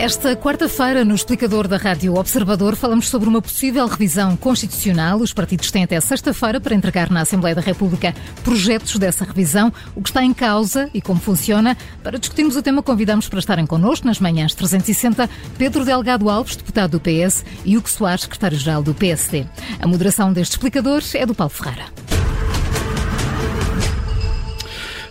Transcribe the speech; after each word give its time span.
Esta 0.00 0.34
quarta-feira, 0.34 1.04
no 1.04 1.14
explicador 1.14 1.68
da 1.68 1.76
Rádio 1.76 2.14
Observador, 2.14 2.74
falamos 2.74 3.06
sobre 3.10 3.28
uma 3.28 3.42
possível 3.42 3.86
revisão 3.86 4.34
constitucional. 4.34 5.18
Os 5.18 5.34
partidos 5.34 5.70
têm 5.70 5.84
até 5.84 6.00
sexta-feira 6.00 6.58
para 6.58 6.74
entregar 6.74 7.10
na 7.10 7.20
Assembleia 7.20 7.54
da 7.54 7.60
República 7.60 8.14
projetos 8.42 8.96
dessa 8.96 9.26
revisão, 9.26 9.70
o 9.94 10.00
que 10.00 10.08
está 10.08 10.24
em 10.24 10.32
causa 10.32 10.88
e 10.94 11.02
como 11.02 11.20
funciona. 11.20 11.76
Para 12.02 12.18
discutirmos 12.18 12.56
o 12.56 12.62
tema, 12.62 12.82
convidamos 12.82 13.28
para 13.28 13.40
estarem 13.40 13.66
connosco 13.66 14.06
nas 14.06 14.18
manhãs 14.18 14.54
360 14.54 15.28
Pedro 15.58 15.84
Delgado 15.84 16.30
Alves, 16.30 16.56
deputado 16.56 16.92
do 16.92 17.00
PS, 17.00 17.44
e 17.66 17.76
Hugo 17.76 17.90
Soares, 17.90 18.22
secretário-geral 18.22 18.82
do 18.82 18.94
PSD. 18.94 19.44
A 19.80 19.86
moderação 19.86 20.32
deste 20.32 20.52
explicador 20.52 21.02
é 21.12 21.26
do 21.26 21.34
Paulo 21.34 21.52
Ferreira. 21.52 22.19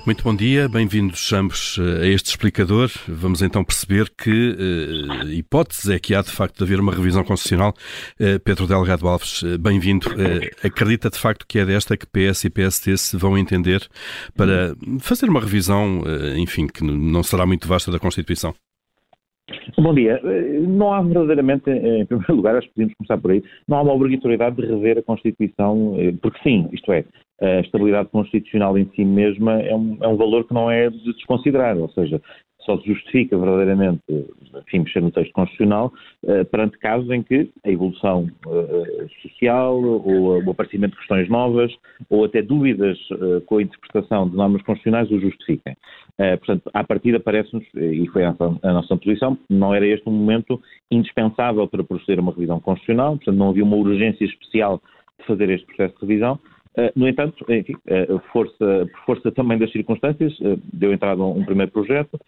Muito 0.10 0.24
bom 0.24 0.36
dia, 0.36 0.68
bem-vindos 0.68 1.32
ambos 1.34 1.78
eh, 1.78 2.06
a 2.06 2.08
este 2.08 2.32
explicador. 2.32 2.90
Vamos 3.08 3.44
então 3.44 3.64
perceber 3.64 4.10
que 4.10 4.56
uh, 4.58 5.30
hipótese 5.30 5.94
é 5.94 6.00
que 6.00 6.16
há 6.16 6.22
de 6.24 6.32
facto 6.32 6.58
de 6.58 6.64
haver 6.64 6.80
uma 6.80 6.92
revisão 6.92 7.24
constitucional. 7.24 7.76
Uh, 8.20 8.40
Pedro 8.44 8.66
Delgado 8.66 9.08
Alves, 9.08 9.44
uh, 9.44 9.60
bem-vindo. 9.60 10.08
acredita 10.64 11.12
de 11.12 11.20
facto 11.20 11.46
que 11.48 11.60
é 11.60 11.66
desta 11.66 11.96
que 11.96 12.08
PS 12.08 12.46
e 12.46 12.50
PST 12.50 12.98
se 12.98 13.18
vão 13.18 13.38
entender 13.38 13.88
para 14.36 14.74
fazer 15.00 15.30
uma 15.30 15.42
revisão, 15.42 16.02
enfim, 16.36 16.66
que 16.66 16.84
não 16.84 17.22
será 17.22 17.46
muito 17.46 17.68
vasta 17.68 17.92
da 17.92 18.00
Constituição? 18.00 18.56
Bom 19.78 19.94
dia. 19.94 20.20
Não 20.68 20.92
há 20.92 21.04
verdadeiramente, 21.04 21.70
em 21.70 22.06
primeiro 22.08 22.36
lugar, 22.36 22.56
acho 22.56 22.68
que 22.68 22.74
podemos 22.74 22.96
começar 22.96 23.18
por 23.20 23.30
aí, 23.30 23.44
não 23.68 23.78
há 23.78 23.84
uma 23.84 23.94
obrigatoriedade 23.94 24.56
de 24.56 24.66
rever 24.66 24.98
a 24.98 25.04
Constituição, 25.04 25.96
porque 26.20 26.40
sim, 26.42 26.68
isto 26.74 26.92
é, 26.92 27.06
a 27.42 27.60
estabilidade 27.62 28.10
constitucional 28.10 28.78
em 28.78 28.90
si 28.96 29.06
mesma 29.06 29.62
é 29.62 29.76
um, 29.76 29.98
é 30.02 30.08
um 30.08 30.18
valor 30.18 30.46
que 30.46 30.54
não 30.54 30.70
é 30.70 30.90
de 30.90 31.14
desconsiderar, 31.14 31.78
ou 31.78 31.90
seja, 31.90 32.22
só 32.70 32.78
se 32.78 32.88
justifica 32.88 33.38
verdadeiramente, 33.38 34.02
enfim, 34.68 34.80
mexer 34.80 35.02
no 35.02 35.12
texto 35.12 35.32
constitucional 35.34 35.92
uh, 36.24 36.46
perante 36.46 36.78
casos 36.78 37.10
em 37.10 37.24
que 37.24 37.50
a 37.66 37.70
evolução 37.70 38.30
uh, 38.46 39.10
social 39.22 39.82
ou 39.82 40.44
o 40.46 40.52
aparecimento 40.52 40.92
de 40.92 40.98
questões 40.98 41.28
novas 41.30 41.74
ou 42.10 42.26
até 42.26 42.42
dúvidas 42.42 42.98
uh, 43.12 43.42
com 43.46 43.58
a 43.58 43.64
interpretação 43.64 44.30
de 44.30 44.36
normas 44.36 44.62
constitucionais 44.62 45.10
o 45.10 45.20
justifiquem. 45.20 45.76
portanto, 46.18 46.70
à 46.74 46.84
partida 46.84 47.20
parece-nos, 47.20 47.66
e 47.74 48.06
foi 48.08 48.24
a 48.26 48.36
a 48.40 48.74
nossa 48.74 48.96
posição, 48.98 49.38
não 49.50 49.74
era 49.74 49.86
este 49.88 50.08
um 50.08 50.12
momento 50.12 50.62
indispensável 50.92 51.68
para 51.68 51.84
proceder 51.84 52.20
a 52.20 52.22
uma 52.22 52.32
revisão 52.32 52.60
constitucional, 52.60 53.16
portanto 53.16 53.38
não 53.38 53.50
havia 53.50 53.64
uma 53.64 53.76
urgência 53.76 54.26
especial 54.26 54.82
de 55.20 55.26
fazer 55.26 55.50
este 55.50 55.66
processo 55.66 55.96
de 55.96 56.02
revisão, 56.02 56.40
eh, 56.40 56.59
no 56.96 57.08
entanto, 57.08 57.46
enfim, 57.50 57.76
eh, 57.88 58.08
força, 58.32 58.88
por 58.92 59.06
força 59.06 59.32
também 59.32 59.58
das 59.58 59.72
circunstâncias, 59.72 60.34
eh, 60.42 60.58
deu 60.72 60.94
entrada 60.94 61.22
um, 61.24 61.44
primeiro 61.44 61.72
projeto. 61.72 62.20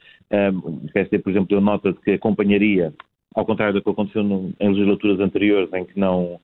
O 0.64 0.92
PSD, 0.94 1.20
por 1.20 1.30
exemplo, 1.30 1.50
deu 1.50 1.61
nota 1.61 1.94
de 1.94 2.00
que 2.00 2.11
acompanharia 2.11 2.94
ao 3.34 3.45
contrário 3.45 3.75
do 3.75 3.81
que 3.81 3.89
aconteceu 3.89 4.23
em 4.59 4.69
legislaturas 4.69 5.22
anteriores, 5.22 5.72
em 5.72 5.86
que 5.86 5.97
não, 5.97 6.38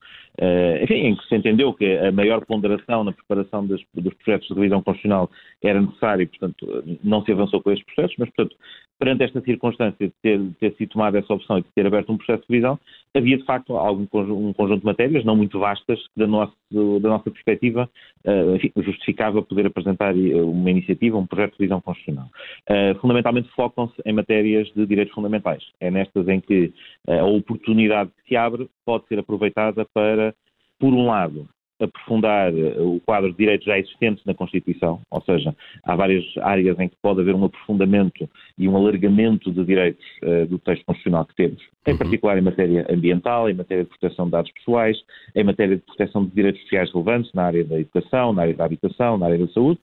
enfim, 0.81 1.07
em 1.07 1.15
que 1.17 1.27
se 1.27 1.35
entendeu 1.35 1.73
que 1.73 1.97
a 1.97 2.13
maior 2.13 2.45
ponderação 2.45 3.03
na 3.03 3.11
preparação 3.11 3.65
dos 3.65 3.83
projetos 4.23 4.47
de 4.47 4.53
revisão 4.53 4.81
constitucional 4.81 5.29
era 5.61 5.81
necessária 5.81 6.23
e, 6.23 6.27
portanto, 6.27 6.83
não 7.03 7.25
se 7.25 7.31
avançou 7.33 7.61
com 7.61 7.71
estes 7.71 7.85
processos, 7.93 8.15
mas, 8.17 8.29
portanto, 8.29 8.55
perante 8.99 9.23
esta 9.23 9.41
circunstância 9.41 10.07
de 10.07 10.13
ter, 10.21 10.39
de 10.39 10.53
ter 10.55 10.73
sido 10.75 10.89
tomada 10.89 11.19
essa 11.19 11.33
opção 11.33 11.59
e 11.59 11.61
de 11.61 11.69
ter 11.73 11.85
aberto 11.85 12.11
um 12.11 12.17
processo 12.17 12.41
de 12.41 12.53
revisão, 12.53 12.79
havia, 13.15 13.37
de 13.37 13.43
facto, 13.45 13.75
algum 13.75 14.03
um 14.03 14.53
conjunto 14.53 14.79
de 14.79 14.85
matérias, 14.85 15.23
não 15.23 15.35
muito 15.35 15.59
vastas, 15.59 15.99
que, 16.07 16.19
da, 16.19 16.27
nosso, 16.27 16.55
da 16.71 17.09
nossa 17.09 17.29
perspectiva, 17.29 17.89
uh, 18.25 18.55
enfim, 18.55 18.71
justificava 18.77 19.41
poder 19.41 19.67
apresentar 19.67 20.13
uma 20.15 20.71
iniciativa, 20.71 21.17
um 21.17 21.25
projeto 21.25 21.53
de 21.53 21.59
revisão 21.59 21.81
constitucional. 21.81 22.29
Uh, 22.69 22.99
fundamentalmente 22.99 23.49
focam-se 23.55 23.95
em 24.05 24.13
matérias 24.13 24.67
de 24.75 24.85
direitos 24.85 25.13
fundamentais. 25.13 25.63
É 25.79 25.91
nestas 25.91 26.27
em 26.27 26.39
que 26.39 26.73
a 27.07 27.25
oportunidade 27.25 28.11
que 28.17 28.30
se 28.30 28.36
abre 28.36 28.69
pode 28.86 29.07
ser 29.07 29.19
aproveitada 29.19 29.86
para, 29.93 30.33
por 30.80 30.93
um 30.93 31.07
lado, 31.07 31.47
aprofundar 31.80 32.54
eh, 32.54 32.76
o 32.80 32.99
quadro 33.05 33.32
de 33.32 33.38
direitos 33.38 33.65
já 33.65 33.77
existentes 33.77 34.23
na 34.26 34.33
Constituição, 34.33 35.02
ou 35.11 35.21
seja, 35.21 35.55
há 35.83 35.95
várias 35.95 36.26
áreas 36.42 36.80
em 36.80 36.89
que 36.89 36.95
pode 37.02 37.21
haver 37.21 37.36
um 37.36 37.45
aprofundamento 37.45 38.30
e 38.58 38.67
um 38.67 38.76
alargamento 38.76 39.52
de 39.52 39.64
direitos 39.64 40.05
uh, 40.23 40.48
do 40.48 40.58
texto 40.60 40.83
constitucional 40.86 41.26
que 41.26 41.36
temos, 41.36 41.61
em 41.86 41.92
uhum. 41.92 41.98
particular 41.98 42.37
em 42.37 42.42
matéria 42.42 42.86
ambiental, 42.89 43.49
em 43.49 43.54
matéria 43.54 43.83
de 43.83 43.89
proteção 43.89 44.26
de 44.26 44.32
dados 44.32 44.52
pessoais, 44.52 44.98
em 45.36 45.43
matéria 45.43 45.76
de 45.76 45.83
proteção 45.83 46.26
de 46.26 46.32
direitos 46.32 46.61
sociais 46.61 46.92
relevantes 46.92 47.32
na 47.33 47.43
área 47.43 47.64
da 47.64 47.80
educação, 47.80 48.33
na 48.33 48.42
área 48.43 48.54
da 48.54 48.66
habitação, 48.66 49.17
na 49.17 49.27
área 49.27 49.37
da 49.37 49.48
saúde, 49.54 49.80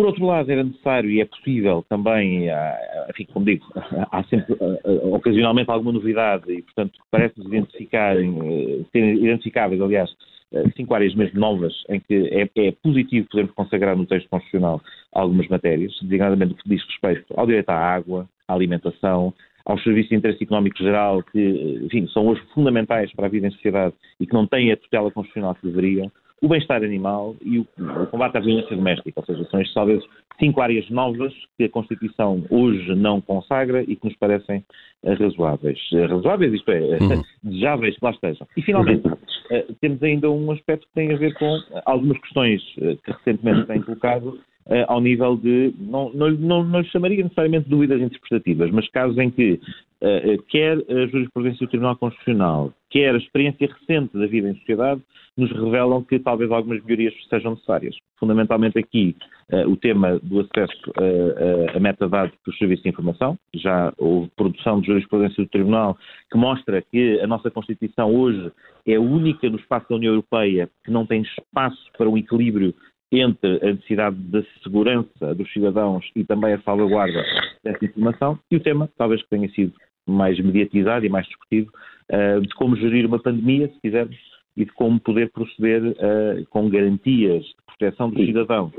por 0.00 0.06
outro 0.06 0.24
lado, 0.24 0.50
era 0.50 0.64
necessário 0.64 1.10
e 1.10 1.20
é 1.20 1.26
possível 1.26 1.84
também, 1.86 2.46
enfim, 3.10 3.26
como 3.34 3.44
digo, 3.44 3.66
há 4.10 4.24
sempre 4.24 4.56
ocasionalmente 5.12 5.70
alguma 5.70 5.92
novidade 5.92 6.50
e, 6.50 6.62
portanto, 6.62 6.98
parece-nos 7.10 7.46
identificarem, 7.48 8.38
eh, 8.40 8.84
serem 8.90 9.22
identificáveis, 9.22 9.78
aliás, 9.78 10.10
eh, 10.10 10.14
cinco 10.76 10.94
áreas 10.94 11.14
mesmo 11.14 11.38
novas 11.38 11.72
em 11.88 12.00
que 12.00 12.28
é, 12.32 12.48
é 12.66 12.72
positivo 12.82 13.28
podermos 13.28 13.54
consagrar 13.54 13.96
no 13.96 14.06
texto 14.06 14.28
constitucional 14.28 14.80
algumas 15.12 15.48
matérias, 15.48 15.92
designadamente 16.02 16.52
o 16.52 16.56
que 16.56 16.68
diz 16.68 16.84
respeito 16.84 17.32
ao 17.36 17.46
direito 17.46 17.70
à 17.70 17.76
água, 17.76 18.28
à 18.48 18.54
alimentação, 18.54 19.32
aos 19.64 19.82
serviços 19.82 20.10
de 20.10 20.16
interesse 20.16 20.42
económico 20.42 20.78
geral, 20.78 21.22
que, 21.22 21.80
enfim, 21.82 22.06
são 22.08 22.26
hoje 22.26 22.42
fundamentais 22.54 23.12
para 23.12 23.26
a 23.26 23.30
vida 23.30 23.46
em 23.46 23.50
sociedade 23.50 23.94
e 24.18 24.26
que 24.26 24.32
não 24.32 24.46
têm 24.46 24.72
a 24.72 24.76
tutela 24.76 25.10
constitucional 25.10 25.54
que 25.54 25.66
deveriam, 25.66 26.10
o 26.42 26.48
bem-estar 26.48 26.82
animal 26.82 27.36
e 27.42 27.58
o, 27.58 27.66
o, 27.78 28.06
combate 28.06 28.38
à 28.38 28.40
violência 28.40 28.74
doméstica, 28.74 29.20
ou 29.20 29.26
seja, 29.26 29.44
são 29.50 29.60
estas 29.60 29.74
talvez 29.74 30.02
cinco 30.38 30.62
áreas 30.62 30.88
novas 30.88 31.34
que 31.58 31.64
a 31.64 31.68
Constituição 31.68 32.42
hoje 32.48 32.94
não 32.94 33.20
consagra 33.20 33.82
e 33.82 33.94
que 33.94 34.06
nos 34.06 34.16
parecem 34.16 34.64
uh, 35.02 35.14
razoáveis. 35.14 35.78
Razoáveis, 35.92 36.54
isto 36.54 36.70
é, 36.70 36.80
uhum. 36.80 37.22
desejáveis 37.44 37.94
que 37.98 38.04
lá 38.04 38.10
estejam. 38.10 38.46
E 38.56 38.62
finalmente, 38.62 39.06
uh, 39.06 39.18
temos 39.80 40.02
ainda 40.02 40.30
um 40.30 40.50
aspecto 40.52 40.86
que 40.86 40.94
tem 40.94 41.12
a 41.12 41.16
ver 41.16 41.34
com 41.34 41.58
algumas 41.84 42.18
questões 42.20 42.62
que 42.74 43.12
recentemente 43.12 43.66
têm 43.66 43.82
colocado 43.82 44.38
uh, 44.70 44.84
ao 44.88 45.00
nível 45.00 45.36
de, 45.36 45.74
não, 45.78 46.10
não, 46.12 46.30
não, 46.30 46.64
não 46.64 46.84
chamaria 46.84 47.22
necessariamente 47.22 47.68
dúvidas 47.68 48.00
interpretativas, 48.00 48.70
mas 48.70 48.88
casos 48.90 49.18
em 49.18 49.30
que 49.30 49.60
uh, 50.00 50.42
quer 50.48 50.78
a 50.88 51.06
jurisprudência 51.06 51.66
do 51.66 51.70
Tribunal 51.70 51.96
Constitucional, 51.96 52.72
quer 52.88 53.14
a 53.14 53.18
experiência 53.18 53.68
recente 53.68 54.16
da 54.16 54.26
vida 54.26 54.48
em 54.48 54.54
sociedade, 54.56 55.02
nos 55.36 55.50
revelam 55.52 56.02
que 56.02 56.18
talvez 56.18 56.50
algumas 56.50 56.82
melhorias 56.82 57.14
sejam 57.28 57.52
necessárias. 57.52 57.96
Fundamentalmente 58.18 58.78
aqui 58.78 59.16
uh, 59.52 59.68
o 59.68 59.76
tema 59.76 60.18
do 60.22 60.40
acesso 60.40 60.90
uh, 60.90 61.76
a 61.76 61.80
metadados 61.80 62.34
dos 62.44 62.56
serviços 62.58 62.82
de 62.82 62.90
informação. 62.90 63.38
Já 63.54 63.92
houve 63.96 64.30
produção 64.36 64.80
de 64.80 64.88
jurisprudência 64.88 65.42
do 65.42 65.48
Tribunal 65.48 65.96
que 66.30 66.36
mostra 66.36 66.82
que 66.82 67.20
a 67.20 67.26
nossa 67.26 67.50
Constituição 67.50 68.14
hoje 68.14 68.50
é 68.86 68.96
a 68.96 69.00
única 69.00 69.48
no 69.48 69.58
espaço 69.58 69.88
da 69.88 69.96
União 69.96 70.12
Europeia 70.12 70.68
que 70.84 70.90
não 70.90 71.06
tem 71.06 71.22
espaço 71.22 71.80
para 71.96 72.08
um 72.08 72.18
equilíbrio 72.18 72.74
entre 73.12 73.58
a 73.62 73.72
necessidade 73.72 74.16
da 74.16 74.42
segurança 74.62 75.34
dos 75.34 75.52
cidadãos 75.52 76.08
e 76.14 76.24
também 76.24 76.54
a 76.54 76.62
salvaguarda 76.62 77.24
dessa 77.64 77.84
informação 77.84 78.38
e 78.50 78.56
o 78.56 78.60
tema, 78.60 78.88
talvez 78.96 79.22
que 79.22 79.28
tenha 79.28 79.48
sido 79.50 79.72
mais 80.06 80.38
mediatizado 80.38 81.04
e 81.04 81.08
mais 81.08 81.26
discutido, 81.26 81.72
uh, 82.10 82.40
de 82.40 82.54
como 82.54 82.76
gerir 82.76 83.06
uma 83.06 83.18
pandemia, 83.18 83.68
se 83.68 83.80
quisermos, 83.80 84.16
e 84.56 84.64
de 84.64 84.72
como 84.72 85.00
poder 85.00 85.30
proceder 85.30 85.82
uh, 85.82 86.46
com 86.50 86.68
garantias 86.68 87.44
de 87.44 87.54
proteção 87.66 88.10
dos 88.10 88.26
cidadãos 88.26 88.72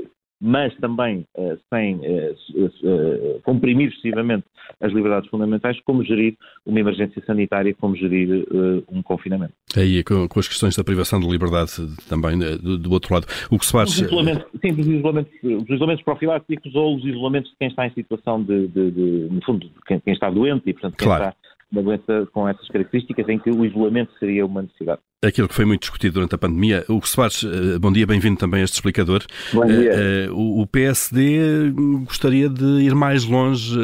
mas 0.44 0.74
também 0.78 1.24
uh, 1.36 1.56
sem 1.72 1.94
uh, 1.94 3.40
comprimir 3.44 3.90
excessivamente 3.90 4.44
as 4.80 4.92
liberdades 4.92 5.30
fundamentais, 5.30 5.78
como 5.84 6.02
gerir 6.02 6.36
uma 6.66 6.80
emergência 6.80 7.22
sanitária, 7.24 7.72
como 7.74 7.94
gerir 7.94 8.44
um 8.90 9.02
confinamento. 9.02 9.52
Aí, 9.76 10.02
com, 10.02 10.26
com, 10.26 10.40
as 10.40 10.48
questões 10.48 10.76
da 10.76 10.82
privação 10.82 11.20
de 11.20 11.28
liberdade 11.28 11.72
também 12.08 12.38
do, 12.38 12.78
do 12.78 12.90
outro 12.90 13.14
lado. 13.14 13.26
O 13.50 13.58
que 13.58 13.66
se 13.66 13.72
faz... 13.72 13.90
Os 13.90 14.00
isolamentos, 14.00 14.44
sim, 14.60 14.72
os 14.72 14.86
isolamentos, 14.86 15.32
os 15.42 15.68
isolamentos 15.68 16.04
profiláticos 16.04 16.74
ou 16.74 16.96
os 16.96 17.04
isolamentos 17.04 17.50
de 17.50 17.56
quem 17.58 17.68
está 17.68 17.86
em 17.86 17.92
situação 17.92 18.42
de, 18.42 18.68
de, 18.68 18.90
de 18.90 19.28
no 19.30 19.44
fundo, 19.44 19.68
quem, 19.86 20.00
quem, 20.00 20.14
está 20.14 20.30
doente 20.30 20.62
e, 20.66 20.72
portanto, 20.72 20.96
quem 20.96 21.06
claro. 21.06 21.24
está 21.24 21.36
uma 21.72 21.82
doença 21.82 22.28
com 22.32 22.46
essas 22.46 22.68
características 22.68 23.26
em 23.28 23.38
que 23.38 23.50
o 23.50 23.64
isolamento 23.64 24.12
seria 24.18 24.44
uma 24.44 24.62
necessidade. 24.62 25.00
Aquilo 25.24 25.48
que 25.48 25.54
foi 25.54 25.64
muito 25.64 25.80
discutido 25.80 26.14
durante 26.14 26.34
a 26.34 26.38
pandemia. 26.38 26.84
O 26.88 27.00
faz, 27.00 27.42
eh, 27.44 27.78
bom 27.78 27.90
dia, 27.90 28.06
bem-vindo 28.06 28.38
também 28.38 28.60
a 28.60 28.64
este 28.64 28.74
explicador. 28.74 29.22
Bom 29.54 29.64
dia. 29.64 29.92
Uh, 30.30 30.60
o 30.60 30.66
PSD 30.66 31.72
gostaria 32.04 32.48
de 32.48 32.82
ir 32.82 32.94
mais 32.94 33.24
longe 33.24 33.76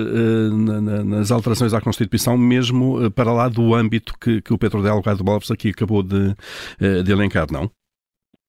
nas 1.06 1.30
alterações 1.30 1.72
à 1.72 1.80
Constituição, 1.80 2.36
mesmo 2.36 3.10
para 3.12 3.32
lá 3.32 3.48
do 3.48 3.74
âmbito 3.74 4.12
que, 4.20 4.42
que 4.42 4.52
o 4.52 4.58
Pedro 4.58 4.82
Delgado 4.82 5.28
Alves 5.30 5.50
aqui 5.50 5.70
acabou 5.70 6.02
de, 6.02 6.34
de 7.04 7.12
elencar, 7.12 7.46
não? 7.50 7.70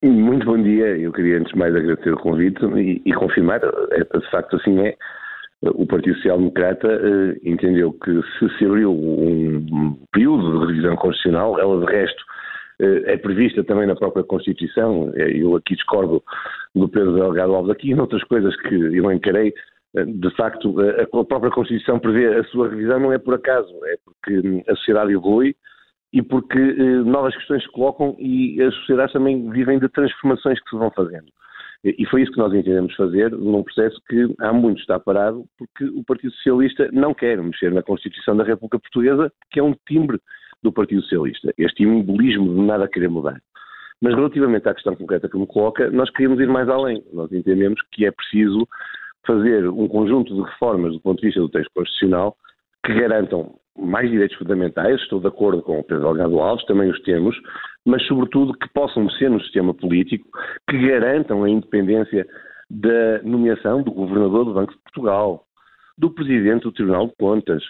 Muito 0.04 0.46
bom 0.46 0.62
dia. 0.62 0.98
Eu 0.98 1.12
queria 1.12 1.40
antes 1.40 1.52
de 1.52 1.60
mais 1.60 1.76
agradecer 1.76 2.12
o 2.14 2.18
convite 2.18 2.64
e, 2.78 3.02
e 3.06 3.14
confirmar, 3.14 3.60
de 3.60 4.32
facto 4.32 4.56
assim 4.56 4.80
é, 4.80 4.96
o 5.62 5.86
Partido 5.86 6.16
Social 6.16 6.38
Democrata 6.38 6.88
uh, 6.88 7.38
entendeu 7.44 7.92
que 7.94 8.22
se 8.38 8.58
se 8.58 8.66
abriu 8.66 8.92
um 8.92 9.98
período 10.12 10.60
de 10.60 10.68
revisão 10.68 10.96
constitucional, 10.96 11.60
ela 11.60 11.86
de 11.86 11.92
resto 11.92 12.24
uh, 12.82 13.04
é 13.06 13.18
prevista 13.18 13.64
também 13.64 13.86
na 13.86 13.96
própria 13.96 14.24
Constituição, 14.24 15.12
eh, 15.16 15.38
eu 15.38 15.56
aqui 15.56 15.76
discordo 15.76 16.24
do 16.74 16.88
Pedro 16.88 17.14
Delgado 17.14 17.54
Alves 17.56 17.72
aqui, 17.72 17.92
e 17.92 17.96
noutras 17.96 18.24
coisas 18.24 18.56
que 18.62 18.74
eu 18.74 19.12
encarei, 19.12 19.54
de 19.94 20.30
facto, 20.36 20.76
a 20.80 21.26
própria 21.26 21.52
Constituição 21.52 22.00
prevê 22.00 22.28
a 22.38 22.44
sua 22.46 22.70
revisão 22.70 23.00
não 23.00 23.12
é 23.12 23.18
por 23.18 23.34
acaso, 23.34 23.74
é 23.86 23.98
porque 24.06 24.64
a 24.70 24.76
sociedade 24.76 25.12
evolui 25.12 25.56
e 26.14 26.22
porque 26.22 26.60
novas 27.06 27.36
questões 27.36 27.64
se 27.64 27.72
colocam 27.72 28.16
e 28.20 28.62
as 28.62 28.74
sociedades 28.76 29.14
também 29.14 29.50
vivem 29.50 29.80
de 29.80 29.90
transformações 29.90 30.62
que 30.62 30.70
se 30.70 30.78
vão 30.78 30.92
fazendo. 30.92 31.26
E 31.84 32.06
foi 32.08 32.24
isso 32.24 32.32
que 32.34 32.38
nós 32.38 32.54
entendemos 32.54 32.94
fazer 32.96 33.32
num 33.32 33.64
processo 33.64 34.02
que 34.10 34.36
há 34.40 34.52
muito 34.52 34.82
está 34.82 35.00
parado, 35.00 35.46
porque 35.58 35.86
o 35.86 36.04
Partido 36.04 36.34
Socialista 36.34 36.90
não 36.92 37.14
quer 37.14 37.42
mexer 37.42 37.72
na 37.72 37.82
Constituição 37.82 38.36
da 38.36 38.44
República 38.44 38.80
Portuguesa, 38.80 39.32
que 39.50 39.62
é 39.62 39.64
um 39.64 39.74
timbre 39.88 40.20
do 40.62 40.74
Partido 40.74 41.02
Socialista, 41.04 41.54
este 41.58 41.84
immobilismo 41.84 42.54
de 42.54 42.62
nada 42.62 42.88
querer 42.88 43.10
mudar. 43.10 43.42
Mas 44.02 44.14
relativamente 44.14 44.68
à 44.68 44.74
questão 44.74 44.96
concreta 44.96 45.30
que 45.30 45.38
me 45.38 45.48
coloca, 45.48 45.90
nós 45.90 46.10
queríamos 46.10 46.40
ir 46.40 46.48
mais 46.48 46.68
além. 46.70 47.04
Nós 47.14 47.32
entendemos 47.32 47.82
que 47.92 48.06
é 48.06 48.12
preciso 48.12 48.68
fazer 49.26 49.70
um 49.70 49.88
conjunto 49.88 50.34
de 50.34 50.42
reformas 50.42 50.94
do 50.94 51.00
ponto 51.00 51.20
de 51.20 51.28
vista 51.28 51.40
do 51.40 51.50
texto 51.50 51.72
constitucional 51.74 52.36
que 52.86 52.94
garantam 52.94 53.59
mais 53.80 54.10
direitos 54.10 54.38
fundamentais, 54.38 55.00
estou 55.02 55.20
de 55.20 55.28
acordo 55.28 55.62
com 55.62 55.80
o 55.80 55.84
Pedro 55.84 56.04
Delgado 56.04 56.40
Alves, 56.40 56.66
também 56.66 56.90
os 56.90 57.02
temos, 57.02 57.36
mas 57.86 58.06
sobretudo 58.08 58.54
que 58.54 58.68
possam 58.74 59.10
ser 59.12 59.30
no 59.30 59.42
sistema 59.42 59.74
político, 59.74 60.28
que 60.70 60.78
garantam 60.78 61.44
a 61.44 61.50
independência 61.50 62.28
da 62.70 63.22
nomeação 63.24 63.82
do 63.82 63.92
Governador 63.92 64.46
do 64.46 64.54
Banco 64.54 64.74
de 64.74 64.82
Portugal, 64.84 65.44
do 65.98 66.12
Presidente 66.12 66.64
do 66.64 66.72
Tribunal 66.72 67.08
de 67.08 67.14
Contas, 67.18 67.64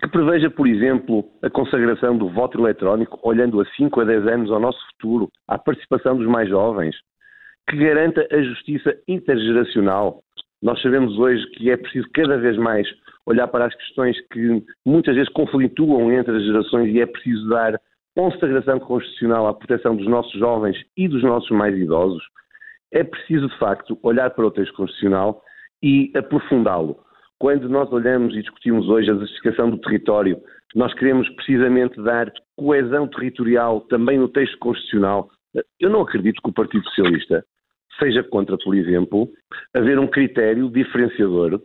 que 0.00 0.08
preveja, 0.08 0.50
por 0.50 0.66
exemplo, 0.66 1.24
a 1.42 1.50
consagração 1.50 2.16
do 2.16 2.28
voto 2.28 2.58
eletrónico 2.58 3.18
olhando 3.22 3.60
a 3.60 3.64
5 3.76 4.00
a 4.00 4.04
10 4.04 4.26
anos 4.26 4.50
ao 4.50 4.60
nosso 4.60 4.78
futuro, 4.92 5.28
à 5.48 5.58
participação 5.58 6.16
dos 6.16 6.26
mais 6.26 6.48
jovens, 6.48 6.96
que 7.68 7.76
garanta 7.76 8.26
a 8.30 8.42
justiça 8.42 8.96
intergeracional. 9.06 10.22
Nós 10.62 10.80
sabemos 10.82 11.18
hoje 11.18 11.44
que 11.52 11.70
é 11.70 11.76
preciso 11.76 12.06
cada 12.12 12.36
vez 12.36 12.56
mais 12.58 12.86
olhar 13.26 13.48
para 13.48 13.66
as 13.66 13.74
questões 13.74 14.16
que 14.28 14.62
muitas 14.84 15.14
vezes 15.14 15.32
conflituam 15.32 16.12
entre 16.12 16.36
as 16.36 16.44
gerações 16.44 16.94
e 16.94 17.00
é 17.00 17.06
preciso 17.06 17.48
dar 17.48 17.80
consagração 18.14 18.78
constitucional 18.80 19.46
à 19.46 19.54
proteção 19.54 19.96
dos 19.96 20.06
nossos 20.06 20.32
jovens 20.38 20.76
e 20.96 21.08
dos 21.08 21.22
nossos 21.22 21.50
mais 21.50 21.76
idosos. 21.76 22.22
É 22.92 23.04
preciso, 23.04 23.48
de 23.48 23.58
facto, 23.58 23.98
olhar 24.02 24.30
para 24.30 24.46
o 24.46 24.50
texto 24.50 24.74
constitucional 24.74 25.42
e 25.82 26.12
aprofundá-lo. 26.14 26.98
Quando 27.38 27.68
nós 27.68 27.90
olhamos 27.90 28.34
e 28.34 28.42
discutimos 28.42 28.88
hoje 28.88 29.10
a 29.10 29.14
desertificação 29.14 29.70
do 29.70 29.78
território, 29.78 30.38
nós 30.74 30.92
queremos 30.94 31.28
precisamente 31.30 32.00
dar 32.02 32.30
coesão 32.56 33.08
territorial 33.08 33.80
também 33.82 34.18
no 34.18 34.28
texto 34.28 34.58
constitucional. 34.58 35.30
Eu 35.78 35.88
não 35.88 36.02
acredito 36.02 36.42
que 36.42 36.50
o 36.50 36.52
Partido 36.52 36.84
Socialista 36.84 37.44
seja 38.00 38.22
contra, 38.24 38.56
por 38.58 38.74
exemplo, 38.74 39.28
haver 39.74 39.98
um 39.98 40.06
critério 40.06 40.68
diferenciador 40.70 41.60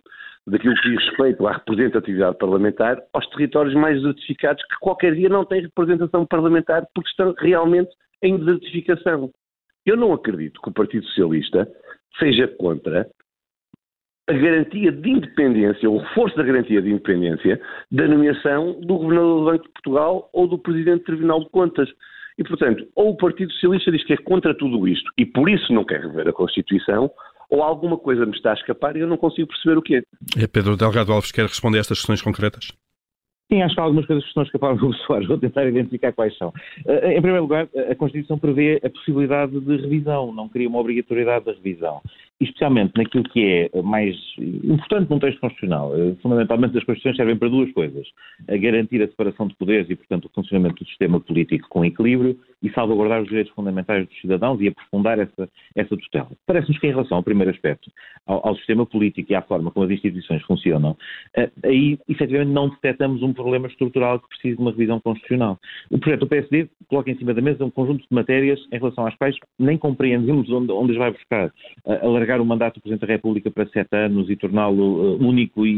daquilo 0.47 0.75
que 0.75 0.89
diz 0.89 1.03
respeito 1.05 1.47
à 1.47 1.53
representatividade 1.53 2.37
parlamentar 2.37 3.01
aos 3.13 3.27
territórios 3.29 3.73
mais 3.73 3.95
desertificados 4.01 4.63
que 4.63 4.79
qualquer 4.79 5.15
dia 5.15 5.29
não 5.29 5.43
têm 5.43 5.61
representação 5.61 6.25
parlamentar 6.25 6.85
porque 6.93 7.09
estão 7.09 7.33
realmente 7.39 7.89
em 8.21 8.37
desertificação. 8.37 9.31
Eu 9.85 9.97
não 9.97 10.13
acredito 10.13 10.61
que 10.61 10.69
o 10.69 10.73
Partido 10.73 11.05
Socialista 11.07 11.67
seja 12.19 12.47
contra 12.47 13.07
a 14.27 14.33
garantia 14.33 14.91
de 14.91 15.09
independência, 15.09 15.89
o 15.89 15.99
reforço 15.99 16.35
da 16.35 16.43
garantia 16.43 16.81
de 16.81 16.89
independência 16.89 17.61
da 17.91 18.07
nomeação 18.07 18.79
do 18.81 18.97
Governador 18.97 19.39
do 19.39 19.45
Banco 19.45 19.63
de 19.65 19.73
Portugal 19.73 20.29
ou 20.33 20.47
do 20.47 20.57
Presidente 20.57 21.01
do 21.01 21.05
Tribunal 21.05 21.41
de 21.41 21.49
Contas. 21.49 21.89
E, 22.37 22.43
portanto, 22.43 22.85
ou 22.95 23.11
o 23.11 23.17
Partido 23.17 23.51
Socialista 23.53 23.91
diz 23.91 24.03
que 24.05 24.13
é 24.13 24.17
contra 24.17 24.53
tudo 24.53 24.87
isto 24.87 25.09
e 25.17 25.25
por 25.25 25.49
isso 25.49 25.71
não 25.73 25.85
quer 25.85 26.01
rever 26.01 26.27
a 26.27 26.33
Constituição, 26.33 27.09
ou 27.49 27.63
alguma 27.63 27.97
coisa 27.97 28.25
me 28.25 28.35
está 28.35 28.51
a 28.51 28.55
escapar 28.55 28.95
e 28.95 28.99
eu 28.99 29.07
não 29.07 29.17
consigo 29.17 29.47
perceber 29.47 29.77
o 29.77 29.81
que 29.81 29.97
é. 29.97 30.03
é 30.37 30.47
Pedro 30.47 30.75
Delgado 30.75 31.13
Alves 31.13 31.31
quer 31.31 31.43
responder 31.45 31.77
a 31.77 31.81
estas 31.81 31.99
questões 31.99 32.21
concretas? 32.21 32.73
Sim, 33.51 33.61
acho 33.61 33.75
que 33.75 33.79
há 33.79 33.83
algumas 33.83 34.07
coisas 34.07 34.23
que 34.23 34.29
estão 34.29 34.41
a 34.41 34.45
escapar 34.45 34.75
do 34.75 34.91
Soares, 34.93 35.27
vou 35.27 35.37
tentar 35.37 35.67
identificar 35.67 36.11
quais 36.11 36.35
são. 36.35 36.51
Eh, 36.87 37.11
em 37.11 37.21
primeiro 37.21 37.43
lugar, 37.43 37.69
a 37.89 37.93
Constituição 37.93 38.39
prevê 38.39 38.81
a 38.83 38.89
possibilidade 38.89 39.59
de 39.59 39.77
revisão, 39.77 40.33
não 40.33 40.49
cria 40.49 40.67
uma 40.67 40.79
obrigatoriedade 40.79 41.45
da 41.45 41.51
revisão 41.51 42.01
especialmente 42.39 42.93
naquilo 42.97 43.23
que 43.23 43.69
é 43.73 43.81
mais 43.81 44.15
importante 44.37 45.09
num 45.09 45.19
texto 45.19 45.39
constitucional. 45.39 45.95
Eh, 45.95 46.15
fundamentalmente, 46.21 46.77
as 46.77 46.83
Constituições 46.83 47.15
servem 47.15 47.37
para 47.37 47.49
duas 47.49 47.71
coisas: 47.71 48.07
a 48.47 48.57
garantir 48.57 49.01
a 49.01 49.07
separação 49.07 49.47
de 49.47 49.55
poderes 49.55 49.89
e, 49.89 49.95
portanto, 49.95 50.25
o 50.25 50.29
funcionamento 50.29 50.83
do 50.83 50.89
sistema 50.89 51.19
político 51.19 51.67
com 51.69 51.85
equilíbrio 51.85 52.37
e 52.61 52.69
salvaguardar 52.71 53.21
os 53.21 53.27
direitos 53.27 53.53
fundamentais 53.53 54.07
dos 54.07 54.19
cidadãos 54.19 54.59
e 54.59 54.67
aprofundar 54.67 55.19
essa, 55.19 55.49
essa 55.75 55.95
tutela. 55.95 56.31
Parece-nos 56.45 56.79
que, 56.79 56.87
em 56.87 56.91
relação 56.91 57.17
ao 57.17 57.23
primeiro 57.23 57.51
aspecto, 57.51 57.89
ao, 58.25 58.47
ao, 58.47 58.55
sistema 58.55 58.85
político 58.85 59.31
e 59.31 59.35
à 59.35 59.41
forma 59.41 59.71
como 59.71 59.85
as 59.85 59.91
instituições 59.91 60.41
funcionam, 60.43 60.97
eh, 61.37 61.49
aí, 61.63 61.97
efetivamente, 62.09 62.51
não 62.51 62.69
detectamos 62.69 63.21
um 63.21 63.33
problema 63.33 63.67
estrutural 63.67 64.19
que 64.19 64.27
precise 64.29 64.55
de 64.55 64.61
uma 64.61 64.71
revisão 64.71 64.99
constitucional. 64.99 65.57
O 65.89 65.97
projeto 65.99 66.21
do 66.21 66.27
PSD 66.27 66.67
coloca 66.87 67.11
em 67.11 67.17
cima 67.17 67.33
da 67.33 67.41
mesa 67.41 67.63
um 67.63 67.69
conjunto 67.69 68.01
de 68.01 68.13
matérias 68.13 68.59
em 68.71 68.77
relação 68.77 69.05
às 69.05 69.15
quais 69.15 69.35
nem 69.57 69.77
compreendemos 69.77 70.49
onde, 70.49 70.71
onde 70.71 70.91
as 70.93 70.97
vai 70.97 71.11
buscar. 71.11 71.51
A, 71.85 72.24
alargar 72.25 72.41
o 72.41 72.45
mandato 72.45 72.75
do 72.75 72.81
Presidente 72.81 73.07
da 73.07 73.13
República 73.13 73.51
para 73.51 73.67
sete 73.67 73.95
anos 73.95 74.29
e 74.29 74.35
torná-lo 74.35 75.15
uh, 75.15 75.23
único 75.23 75.65
e, 75.65 75.71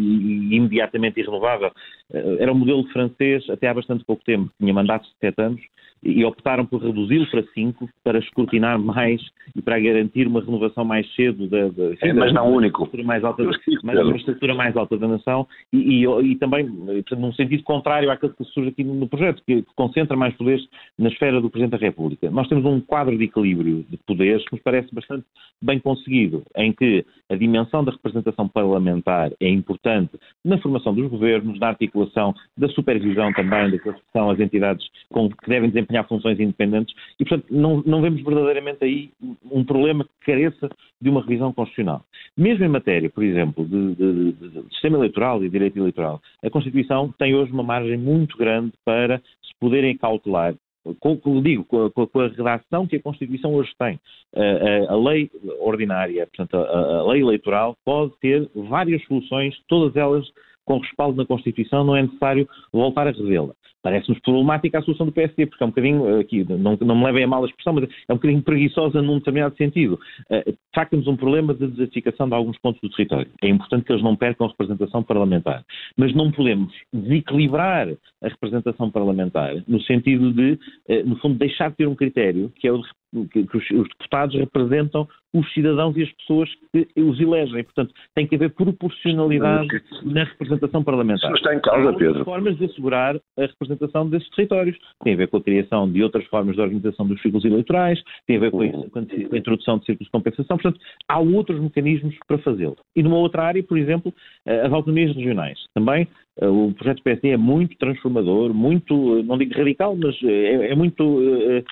imediatamente 0.56 1.20
irrenovável. 1.20 1.72
Uh, 2.10 2.38
era 2.40 2.52
um 2.52 2.56
modelo 2.56 2.84
francês 2.90 3.48
até 3.50 3.68
há 3.68 3.74
bastante 3.74 4.04
pouco 4.06 4.24
tempo, 4.24 4.52
tinha 4.60 4.74
mandatos 4.74 5.10
de 5.10 5.16
sete 5.20 5.42
anos 5.42 5.62
e 6.04 6.24
optaram 6.24 6.66
por 6.66 6.82
reduzi-lo 6.82 7.26
para 7.30 7.44
cinco 7.54 7.90
para 8.04 8.20
escrutinar 8.20 8.80
mais 8.80 9.22
e 9.56 9.62
para 9.62 9.80
garantir 9.80 10.28
uma 10.28 10.42
renovação 10.42 10.86
mais 10.86 11.12
cedo 11.16 11.48
da, 11.48 11.68
da, 11.70 11.94
é, 12.02 12.14
mas 12.14 12.34
não 12.34 12.54
único. 12.54 12.90
mais 13.04 13.24
alta, 13.24 13.44
mas 13.84 14.00
uma 14.00 14.16
estrutura 14.16 14.54
mais 14.54 14.76
alta 14.78 14.98
da 14.98 15.08
nação. 15.08 15.48
E, 15.74 16.06
e, 16.06 16.32
e 16.32 16.36
também 16.36 16.68
portanto, 16.68 17.20
num 17.20 17.34
sentido 17.34 17.64
contrário 17.64 18.12
àquilo 18.12 18.34
que 18.34 18.44
surge 18.46 18.70
aqui 18.70 18.84
no 18.84 19.08
projeto 19.08 19.42
que, 19.46 19.64
que 19.64 19.76
concentra 19.76 20.16
mais 20.16 20.36
poderes 20.36 20.66
na 20.98 21.10
esfera 21.10 21.42
do 21.42 21.50
Presidente 21.50 21.80
da 21.80 21.86
República. 21.86 22.30
Nós 22.30 22.48
temos 22.48 22.66
um 22.66 22.80
quadro 22.80 23.18
de 23.18 23.24
equilíbrio 23.24 23.86
de 23.90 23.98
poderes 23.98 24.44
que 24.46 24.54
nos 24.54 24.62
parece 24.62 24.94
bastante 24.94 25.26
bem 25.62 25.80
conseguido 25.80 26.44
em 26.56 26.72
que 26.72 27.06
a 27.30 27.36
dimensão 27.36 27.84
da 27.84 27.92
representação 27.92 28.48
parlamentar 28.48 29.32
é 29.40 29.50
importante 29.50 30.12
na 30.46 30.58
formação 30.60 30.94
dos 30.94 31.10
governos, 31.10 31.60
na 31.60 31.70
articulação 31.70 32.34
da 32.56 32.68
supervisão 32.70 33.34
também 33.34 33.72
daquilo 33.72 33.96
que 33.96 34.12
são 34.14 34.30
as 34.30 34.40
entidades 34.40 34.86
com, 35.10 35.30
que 35.30 35.50
devem 35.50 35.70
desempenhar 35.70 35.87
funções 36.08 36.40
independentes 36.40 36.96
e, 37.20 37.26
portanto, 37.26 37.48
não, 37.50 37.82
não 37.86 38.02
vemos 38.02 38.22
verdadeiramente 38.24 38.84
aí 38.84 39.10
um 39.52 39.64
problema 39.64 40.04
que 40.04 40.32
careça 40.32 40.70
de 41.02 41.10
uma 41.10 41.22
revisão 41.22 41.54
constitucional. 41.54 42.04
Mesmo 42.36 42.66
em 42.66 42.70
matéria, 42.70 43.10
por 43.10 43.24
exemplo, 43.24 43.66
de, 43.66 43.96
de, 43.96 44.32
de, 44.34 44.70
sistema 44.72 44.98
eleitoral 44.98 45.44
e 45.44 45.50
direito 45.50 45.78
eleitoral, 45.78 46.22
a 46.44 46.50
Constituição 46.50 47.14
tem 47.18 47.36
hoje 47.36 47.52
uma 47.52 47.64
margem 47.64 47.98
muito 47.98 48.38
grande 48.38 48.74
para 48.86 49.20
se 49.20 49.54
poderem 49.60 49.98
cautelar 49.98 50.56
com, 51.00 51.42
digo, 51.42 51.66
com 51.66 51.86
a, 51.86 51.92
com 51.92 52.20
a, 52.20 52.28
redação 52.28 52.88
que 52.88 52.96
a 52.96 53.02
Constituição 53.02 53.54
hoje 53.54 53.72
tem. 53.78 54.00
A, 54.36 54.92
a, 54.92 54.94
a 54.94 54.96
lei 54.96 55.30
ordinária, 55.60 56.28
portanto, 56.28 56.56
a, 56.56 57.04
lei 57.12 57.22
eleitoral, 57.22 57.76
pode 57.84 58.14
ter 58.20 58.50
várias 58.56 59.04
soluções, 59.06 59.56
todas 59.68 59.96
elas 59.96 60.26
com 60.66 60.80
respaldo 60.80 61.16
na 61.16 61.26
Constituição, 61.26 61.86
não 61.86 61.96
é 61.96 62.04
necessário 62.04 62.48
voltar 62.74 63.08
a 63.08 63.12
revê-la. 63.12 63.54
Parece-nos 63.88 64.20
problemática 64.20 64.80
a 64.80 64.82
solução 64.82 65.06
do 65.06 65.14
PSD, 65.14 65.46
porque 65.46 65.64
é 65.64 65.66
um 65.66 65.70
bocadinho, 65.70 66.20
aqui, 66.20 66.46
não, 66.50 66.78
não 66.82 66.94
me 66.94 67.06
levem 67.06 67.24
a 67.24 67.28
mal 67.28 67.42
a 67.42 67.48
expressão, 67.48 67.72
mas 67.72 67.86
é 67.86 68.12
um 68.12 68.18
bocadinho 68.18 68.42
preguiçosa 68.42 69.02
num 69.02 69.18
determinado 69.20 69.56
sentido. 69.56 69.98
Uh, 70.30 70.52
de 70.52 70.58
facto, 70.76 70.92
temos 70.92 71.08
um 71.08 71.16
problema 71.16 71.54
de 71.54 71.68
desertificação 71.68 72.28
de 72.28 72.36
alguns 72.36 72.58
pontos 72.60 72.82
do 72.82 72.90
território. 72.90 73.32
É 73.42 73.48
importante 73.48 73.86
que 73.86 73.94
eles 73.94 74.04
não 74.04 74.18
percam 74.18 74.46
a 74.46 74.50
representação 74.50 75.02
parlamentar. 75.02 75.64
Mas 75.96 76.14
não 76.14 76.30
podemos 76.34 76.74
desequilibrar 76.92 77.88
a 78.22 78.28
representação 78.28 78.92
parlamentar 78.92 79.56
no 79.66 79.82
sentido 79.84 80.34
de, 80.34 80.60
uh, 80.90 81.08
no 81.08 81.16
fundo, 81.20 81.38
deixar 81.38 81.70
de 81.70 81.78
ter 81.78 81.88
um 81.88 81.96
critério, 81.96 82.52
que 82.58 82.68
é 82.68 82.74
o 82.74 82.82
de 83.14 83.28
que, 83.28 83.40
os, 83.40 83.70
os, 83.72 83.88
deputados 83.88 84.36
representam 84.36 85.08
os 85.34 85.54
cidadãos 85.54 85.96
e 85.96 86.04
as 86.04 86.12
pessoas 86.14 86.50
que 86.72 86.88
os 87.02 87.20
elegem. 87.20 87.64
Portanto, 87.64 87.94
tem 88.16 88.28
que 88.28 88.36
haver 88.36 88.50
proporcionalidade 88.52 89.68
na 90.04 90.24
representação 90.24 90.84
parlamentar. 90.84 91.30
Isso 91.30 91.38
está 91.38 91.56
em 91.56 91.62
causa, 91.62 91.94
Pedro. 91.94 92.26
Formas 92.26 92.58
de 92.58 92.66
assegurar 92.66 93.16
a 93.16 93.42
representação 93.42 93.77
desses 94.10 94.30
territórios. 94.30 94.78
Tem 95.04 95.14
a 95.14 95.18
ver 95.18 95.28
com 95.28 95.38
a 95.38 95.44
criação 95.44 95.92
de 95.92 96.04
outras 96.04 96.26
formas 96.26 96.56
de 96.56 96.62
organização 96.62 97.08
dos 97.08 97.22
ciclos 97.22 97.46
eleitorais, 97.46 98.02
tem 98.26 98.38
a 98.38 98.40
ver 98.40 98.52
com 98.52 98.62
a, 98.62 99.38
introdução 99.38 99.78
de 99.80 99.86
círculos 99.86 100.08
de 100.08 100.12
compensação. 100.12 100.58
Portanto, 100.58 100.80
há 101.08 101.20
outros 101.20 101.60
mecanismos 101.60 102.16
para 102.28 102.38
fazê-lo. 102.40 102.78
E 102.96 103.04
numa 103.04 103.18
outra 103.18 103.44
área, 103.44 103.64
por 103.64 103.78
exemplo, 103.78 104.14
as 104.46 104.72
autonomias 104.72 105.16
regionais. 105.16 105.60
Também 105.74 106.08
eh, 106.40 106.48
o 106.48 106.72
projeto 106.74 107.04
PSD 107.04 107.30
é 107.30 107.38
muito 107.38 107.78
transformador, 107.78 108.54
muito, 108.54 109.24
não 109.24 109.38
digo 109.38 109.54
radical, 109.58 109.96
mas 109.96 110.16
é, 110.24 110.72
é 110.72 110.76
muito... 110.76 111.22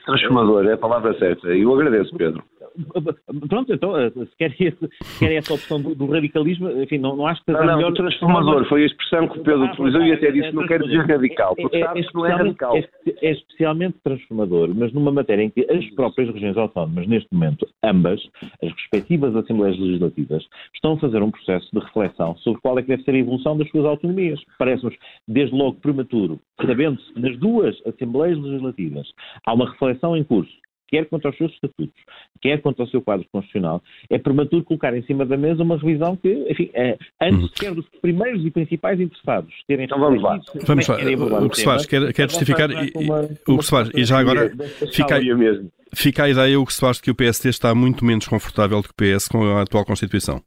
Transformador, 0.05 0.65
é 0.67 0.73
a 0.73 0.77
palavra 0.77 1.17
certa. 1.17 1.53
E 1.53 1.61
eu 1.61 1.73
agradeço, 1.73 2.15
Pedro. 2.15 2.43
Pronto, 3.49 3.73
então, 3.73 3.93
se 4.09 4.37
quer, 4.37 4.55
esse, 4.59 4.89
se 5.03 5.19
quer 5.19 5.33
essa 5.33 5.53
opção 5.53 5.81
do, 5.81 5.95
do, 5.95 6.05
radicalismo, 6.07 6.69
enfim, 6.81 6.97
não, 6.97 7.15
não 7.15 7.27
acho 7.27 7.43
que 7.43 7.51
seja 7.51 7.59
não, 7.59 7.67
não, 7.67 7.77
melhor... 7.77 7.93
transformador 7.93 8.65
foi 8.67 8.83
a 8.83 8.85
expressão 8.85 9.27
que 9.27 9.39
o 9.39 9.43
Pedro 9.43 9.65
utilizou 9.65 10.01
e 10.01 10.13
até 10.13 10.31
disse, 10.31 10.51
não 10.51 10.67
quero 10.67 10.85
dizer 10.85 11.05
radical, 11.05 11.55
porque 11.55 11.77
é, 11.77 11.81
é, 11.81 11.85
sabe 11.85 12.07
que 12.07 12.15
não 12.15 12.25
é 12.25 12.33
radical. 12.33 12.77
É, 12.77 12.89
é 13.21 13.31
especialmente 13.31 13.97
transformador, 14.03 14.73
mas 14.75 14.93
numa 14.93 15.11
matéria 15.11 15.43
em 15.43 15.49
que 15.49 15.61
as 15.69 15.85
próprias 15.95 16.33
regiões 16.33 16.57
autónomas, 16.57 17.07
neste 17.07 17.27
momento, 17.33 17.67
ambas, 17.83 18.21
as 18.63 18.71
respectivas 18.71 19.35
Assembleias 19.35 19.79
Legislativas, 19.79 20.45
estão 20.73 20.93
a 20.93 20.99
fazer 20.99 21.21
um 21.21 21.31
processo 21.31 21.69
de 21.71 21.79
reflexão 21.79 22.35
sobre 22.37 22.61
qual 22.61 22.77
é 22.79 22.81
que 22.81 22.89
deve 22.89 23.03
ser 23.03 23.11
a 23.11 23.17
evolução 23.17 23.57
das 23.57 23.69
suas 23.69 23.85
autonomias. 23.85 24.39
Parece-nos, 24.57 24.95
desde 25.27 25.55
logo, 25.55 25.79
prematuro, 25.79 26.39
sabendo-se 26.65 27.19
nas 27.19 27.37
duas 27.37 27.75
Assembleias 27.85 28.37
Legislativas 28.37 29.07
há 29.45 29.53
uma 29.53 29.69
reflexão 29.69 30.15
em 30.15 30.23
curso 30.23 30.64
quer 30.87 31.05
contra 31.05 31.29
os 31.29 31.37
seus 31.37 31.51
estatutos, 31.53 31.99
quer 32.41 32.61
contra 32.61 32.83
o 32.83 32.87
seu 32.87 33.01
quadro 33.01 33.25
constitucional, 33.31 33.81
é 34.09 34.17
prematuro 34.17 34.63
colocar 34.63 34.95
em 34.95 35.03
cima 35.03 35.25
da 35.25 35.37
mesa 35.37 35.63
uma 35.63 35.77
revisão 35.77 36.15
que, 36.15 36.29
enfim, 36.49 36.69
é, 36.73 36.97
antes 37.21 37.41
uhum. 37.41 37.47
sequer 37.49 37.73
dos 37.73 37.85
primeiros 38.01 38.45
e 38.45 38.51
principais 38.51 38.99
interessados 38.99 39.53
terem... 39.67 39.85
Então 39.85 39.99
vamos 39.99 40.21
lá. 40.21 40.39
Vamos 40.65 40.87
lá. 40.87 41.39
O 41.41 41.49
que 41.49 41.57
se 41.57 41.65
faz, 41.65 41.85
quer, 41.85 42.13
quer 42.13 42.29
justificar... 42.29 42.69
Uma, 42.95 43.29
o 43.47 43.57
que 43.57 43.65
se 43.65 43.71
faz, 43.71 43.89
e 43.95 44.03
já 44.05 44.19
agora 44.19 44.51
fica, 44.91 45.19
fica 45.93 46.23
a 46.23 46.29
ideia, 46.29 46.59
o 46.59 46.65
que 46.65 46.73
se 46.73 46.81
faz 46.81 46.97
de 46.97 47.03
que 47.03 47.11
o 47.11 47.15
PSD 47.15 47.49
está 47.49 47.73
muito 47.73 48.05
menos 48.05 48.27
confortável 48.27 48.81
do 48.81 48.89
que 48.89 48.91
o 48.91 49.17
PS 49.17 49.27
com 49.27 49.43
a 49.43 49.61
atual 49.61 49.85
Constituição. 49.85 50.41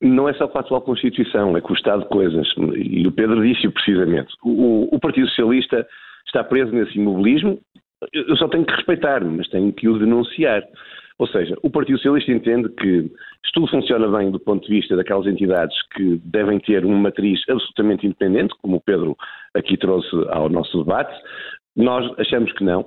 Não 0.00 0.28
é 0.28 0.34
só 0.34 0.46
com 0.46 0.58
a 0.58 0.60
atual 0.60 0.82
Constituição, 0.82 1.56
é 1.56 1.60
com 1.60 1.72
o 1.72 1.76
estado 1.76 2.02
de 2.02 2.08
coisas. 2.08 2.46
E 2.76 3.06
o 3.06 3.12
Pedro 3.12 3.42
disse 3.42 3.68
precisamente. 3.70 4.32
O, 4.42 4.94
o 4.94 5.00
Partido 5.00 5.28
Socialista 5.28 5.86
está 6.26 6.44
preso 6.44 6.72
nesse 6.72 6.98
imobilismo, 6.98 7.58
eu 8.14 8.36
só 8.36 8.48
tenho 8.48 8.64
que 8.64 8.74
respeitar, 8.74 9.24
mas 9.24 9.48
tenho 9.48 9.72
que 9.72 9.88
o 9.88 9.98
denunciar. 9.98 10.62
Ou 11.18 11.28
seja, 11.28 11.54
o 11.62 11.70
Partido 11.70 11.98
Socialista 11.98 12.32
entende 12.32 12.68
que 12.70 13.02
se 13.02 13.52
tudo 13.52 13.68
funciona 13.68 14.08
bem 14.08 14.30
do 14.30 14.40
ponto 14.40 14.66
de 14.66 14.74
vista 14.74 14.96
daquelas 14.96 15.26
entidades 15.26 15.76
que 15.94 16.20
devem 16.24 16.58
ter 16.58 16.84
uma 16.84 16.98
matriz 16.98 17.40
absolutamente 17.48 18.06
independente, 18.06 18.54
como 18.60 18.76
o 18.76 18.80
Pedro 18.80 19.16
aqui 19.54 19.76
trouxe 19.76 20.10
ao 20.30 20.48
nosso 20.48 20.78
debate, 20.78 21.14
nós 21.76 22.12
achamos 22.18 22.52
que 22.52 22.64
não. 22.64 22.84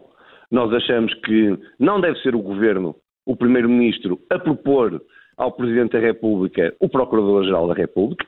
Nós 0.52 0.74
achamos 0.74 1.14
que 1.26 1.58
não 1.80 2.02
deve 2.02 2.20
ser 2.20 2.36
o 2.36 2.42
Governo, 2.42 2.96
o 3.26 3.36
Primeiro-Ministro, 3.36 4.20
a 4.30 4.40
propor 4.40 5.02
ao 5.38 5.52
Presidente 5.52 5.92
da 5.94 6.00
República 6.00 6.74
o 6.80 6.90
Procurador-Geral 6.90 7.68
da 7.68 7.74
República. 7.74 8.26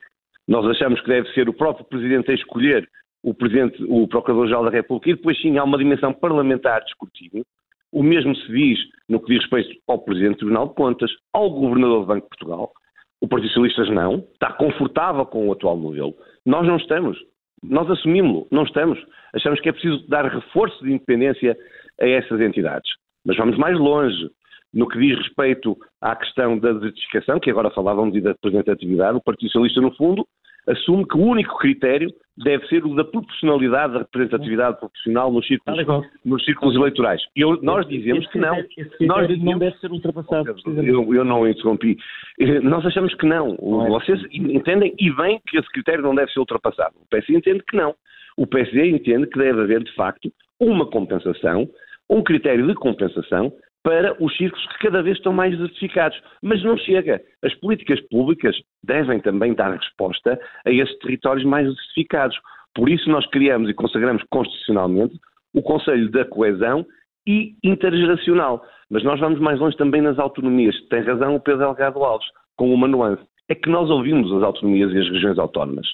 Nós 0.48 0.66
achamos 0.66 1.00
que 1.02 1.08
deve 1.08 1.30
ser 1.34 1.50
o 1.50 1.54
próprio 1.54 1.86
Presidente 1.86 2.32
a 2.32 2.36
escolher 2.36 2.88
o 3.24 3.34
Presidente, 3.34 3.84
o 3.88 4.08
Procurador-Geral 4.08 4.66
da 4.66 4.70
República, 4.70 5.10
e 5.10 5.16
depois 5.16 5.40
sim 5.42 5.58
há 5.58 5.64
uma 5.64 5.78
dimensão 5.78 6.14
parlamentar 6.14 6.82
de 6.82 6.90
escrutínio. 6.90 7.46
O 7.92 8.04
mesmo 8.04 8.36
se 8.36 8.48
diz 8.52 8.80
no 9.08 9.20
que 9.20 9.34
diz 9.34 9.42
respeito 9.42 9.80
ao 9.88 10.00
Presidente 10.00 10.34
do 10.34 10.38
Tribunal 10.38 10.68
de 10.70 10.76
Contas, 10.76 11.12
ao 11.34 11.50
Governador 11.50 12.02
do 12.02 12.06
Banco 12.06 12.24
de 12.24 12.30
Portugal. 12.30 12.72
O 13.22 13.28
Partido 13.28 13.52
Socialista 13.52 13.86
não, 13.94 14.20
está 14.34 14.54
confortável 14.54 15.26
com 15.26 15.48
o 15.48 15.52
atual 15.52 15.76
modelo. 15.76 16.16
Nós 16.46 16.66
não 16.66 16.78
estamos. 16.78 17.18
Nós 17.62 17.90
assumimos-lo, 17.90 18.48
não 18.52 18.64
estamos. 18.64 18.98
Achamos 19.34 19.60
que 19.60 19.70
é 19.70 19.72
preciso 19.74 20.08
dar 20.08 20.26
reforço 20.26 20.84
de 20.84 20.94
independência 20.94 21.58
a 22.00 22.08
essas 22.08 22.40
entidades. 22.40 22.90
Mas 23.26 23.36
vamos 23.38 23.58
mais 23.58 23.78
longe. 23.78 24.30
No 24.72 24.88
que 24.88 25.00
diz 25.00 25.18
respeito 25.18 25.76
à 26.00 26.16
questão 26.16 26.58
da 26.60 26.72
desertificação, 26.72 27.40
que 27.40 27.50
agora 27.50 27.72
falávamos 27.72 28.16
e 28.16 28.22
da 28.22 28.32
representatividade, 28.32 29.18
o 29.18 29.22
Partido 29.22 29.50
Socialista, 29.50 29.82
no 29.82 29.92
fundo, 29.96 30.28
assume 30.70 31.06
que 31.08 31.18
o 31.18 31.22
único 31.22 31.58
critério 31.58 32.10
deve 32.38 32.66
ser 32.68 32.86
o 32.86 32.96
da 32.96 33.04
proporcionalidade 33.04 33.94
da 33.94 34.00
representatividade 34.00 34.80
profissional 34.80 35.32
nos 35.32 35.46
círculos, 35.46 36.08
nos 36.24 36.46
círculos 36.46 36.76
eleitorais. 36.76 37.22
Eu, 37.36 37.62
nós 37.62 37.86
dizemos 37.88 38.26
que 38.28 38.38
não. 38.38 38.56
Nós 39.02 39.28
dizemos, 39.28 39.52
não 39.52 39.60
deve 39.60 39.78
ser 39.80 39.92
ultrapassado. 39.92 40.56
Eu, 40.84 41.14
eu 41.14 41.26
não 41.26 41.48
interrompi. 41.48 41.98
Eh, 42.40 42.60
nós 42.62 42.86
achamos 42.86 43.14
que 43.16 43.26
não. 43.26 43.58
não 43.62 43.88
é. 43.88 43.90
Vocês 43.90 44.22
entendem 44.32 44.94
e 44.98 45.12
bem 45.12 45.42
que 45.48 45.58
esse 45.58 45.70
critério 45.70 46.04
não 46.04 46.16
deve 46.16 46.32
ser 46.32 46.40
ultrapassado. 46.40 46.96
O 47.02 47.08
PSD 47.10 47.38
entende 47.38 47.64
que 47.68 47.76
não. 47.76 47.94
O 48.38 48.48
PSD 48.48 48.90
entende 48.90 49.28
que 49.28 49.38
deve 49.38 49.62
haver, 49.62 49.84
de 49.84 49.94
facto, 49.96 50.32
uma 50.60 50.86
compensação, 50.86 51.68
um 52.10 52.24
critério 52.24 52.66
de 52.68 52.76
compensação 52.76 53.52
para 53.84 54.16
os 54.24 54.36
círculos 54.36 54.66
que 54.68 54.80
cada 54.80 55.02
vez 55.02 55.18
estão 55.18 55.34
mais 55.34 55.52
desertificados. 55.58 56.20
Mas 56.42 56.64
não 56.64 56.78
chega. 56.78 57.22
As 57.44 57.54
políticas 57.56 58.00
públicas 58.10 58.56
devem 58.84 59.20
também 59.20 59.54
dar 59.54 59.72
resposta 59.72 60.40
a 60.66 60.72
esses 60.72 60.98
territórios 61.00 61.46
mais 61.46 61.68
desertificados. 61.68 62.38
Por 62.76 62.90
isso 62.90 63.10
nós 63.10 63.26
criamos 63.28 63.70
e 63.70 63.74
consagramos 63.74 64.24
constitucionalmente 64.30 65.18
o 65.54 65.62
Conselho 65.62 66.10
da 66.12 66.26
Coesão 66.26 66.86
e 67.26 67.56
Intergeracional. 67.64 68.64
Mas 68.90 69.04
nós 69.04 69.20
vamos 69.20 69.40
mais 69.40 69.60
longe 69.60 69.78
também 69.78 70.02
nas 70.02 70.20
autonomias. 70.20 70.76
Tem 70.90 71.02
razão 71.02 71.36
o 71.36 71.40
Pedro 71.40 71.62
Delgado 71.62 72.04
Alves, 72.04 72.28
com 72.58 72.74
uma 72.74 72.88
nuance. 72.88 73.24
É 73.48 73.56
que 73.56 73.70
nós 73.70 73.90
ouvimos 73.90 74.32
as 74.32 74.44
autonomias 74.44 74.92
e 74.94 74.98
as 74.98 75.10
regiões 75.10 75.40
autónomas. 75.40 75.88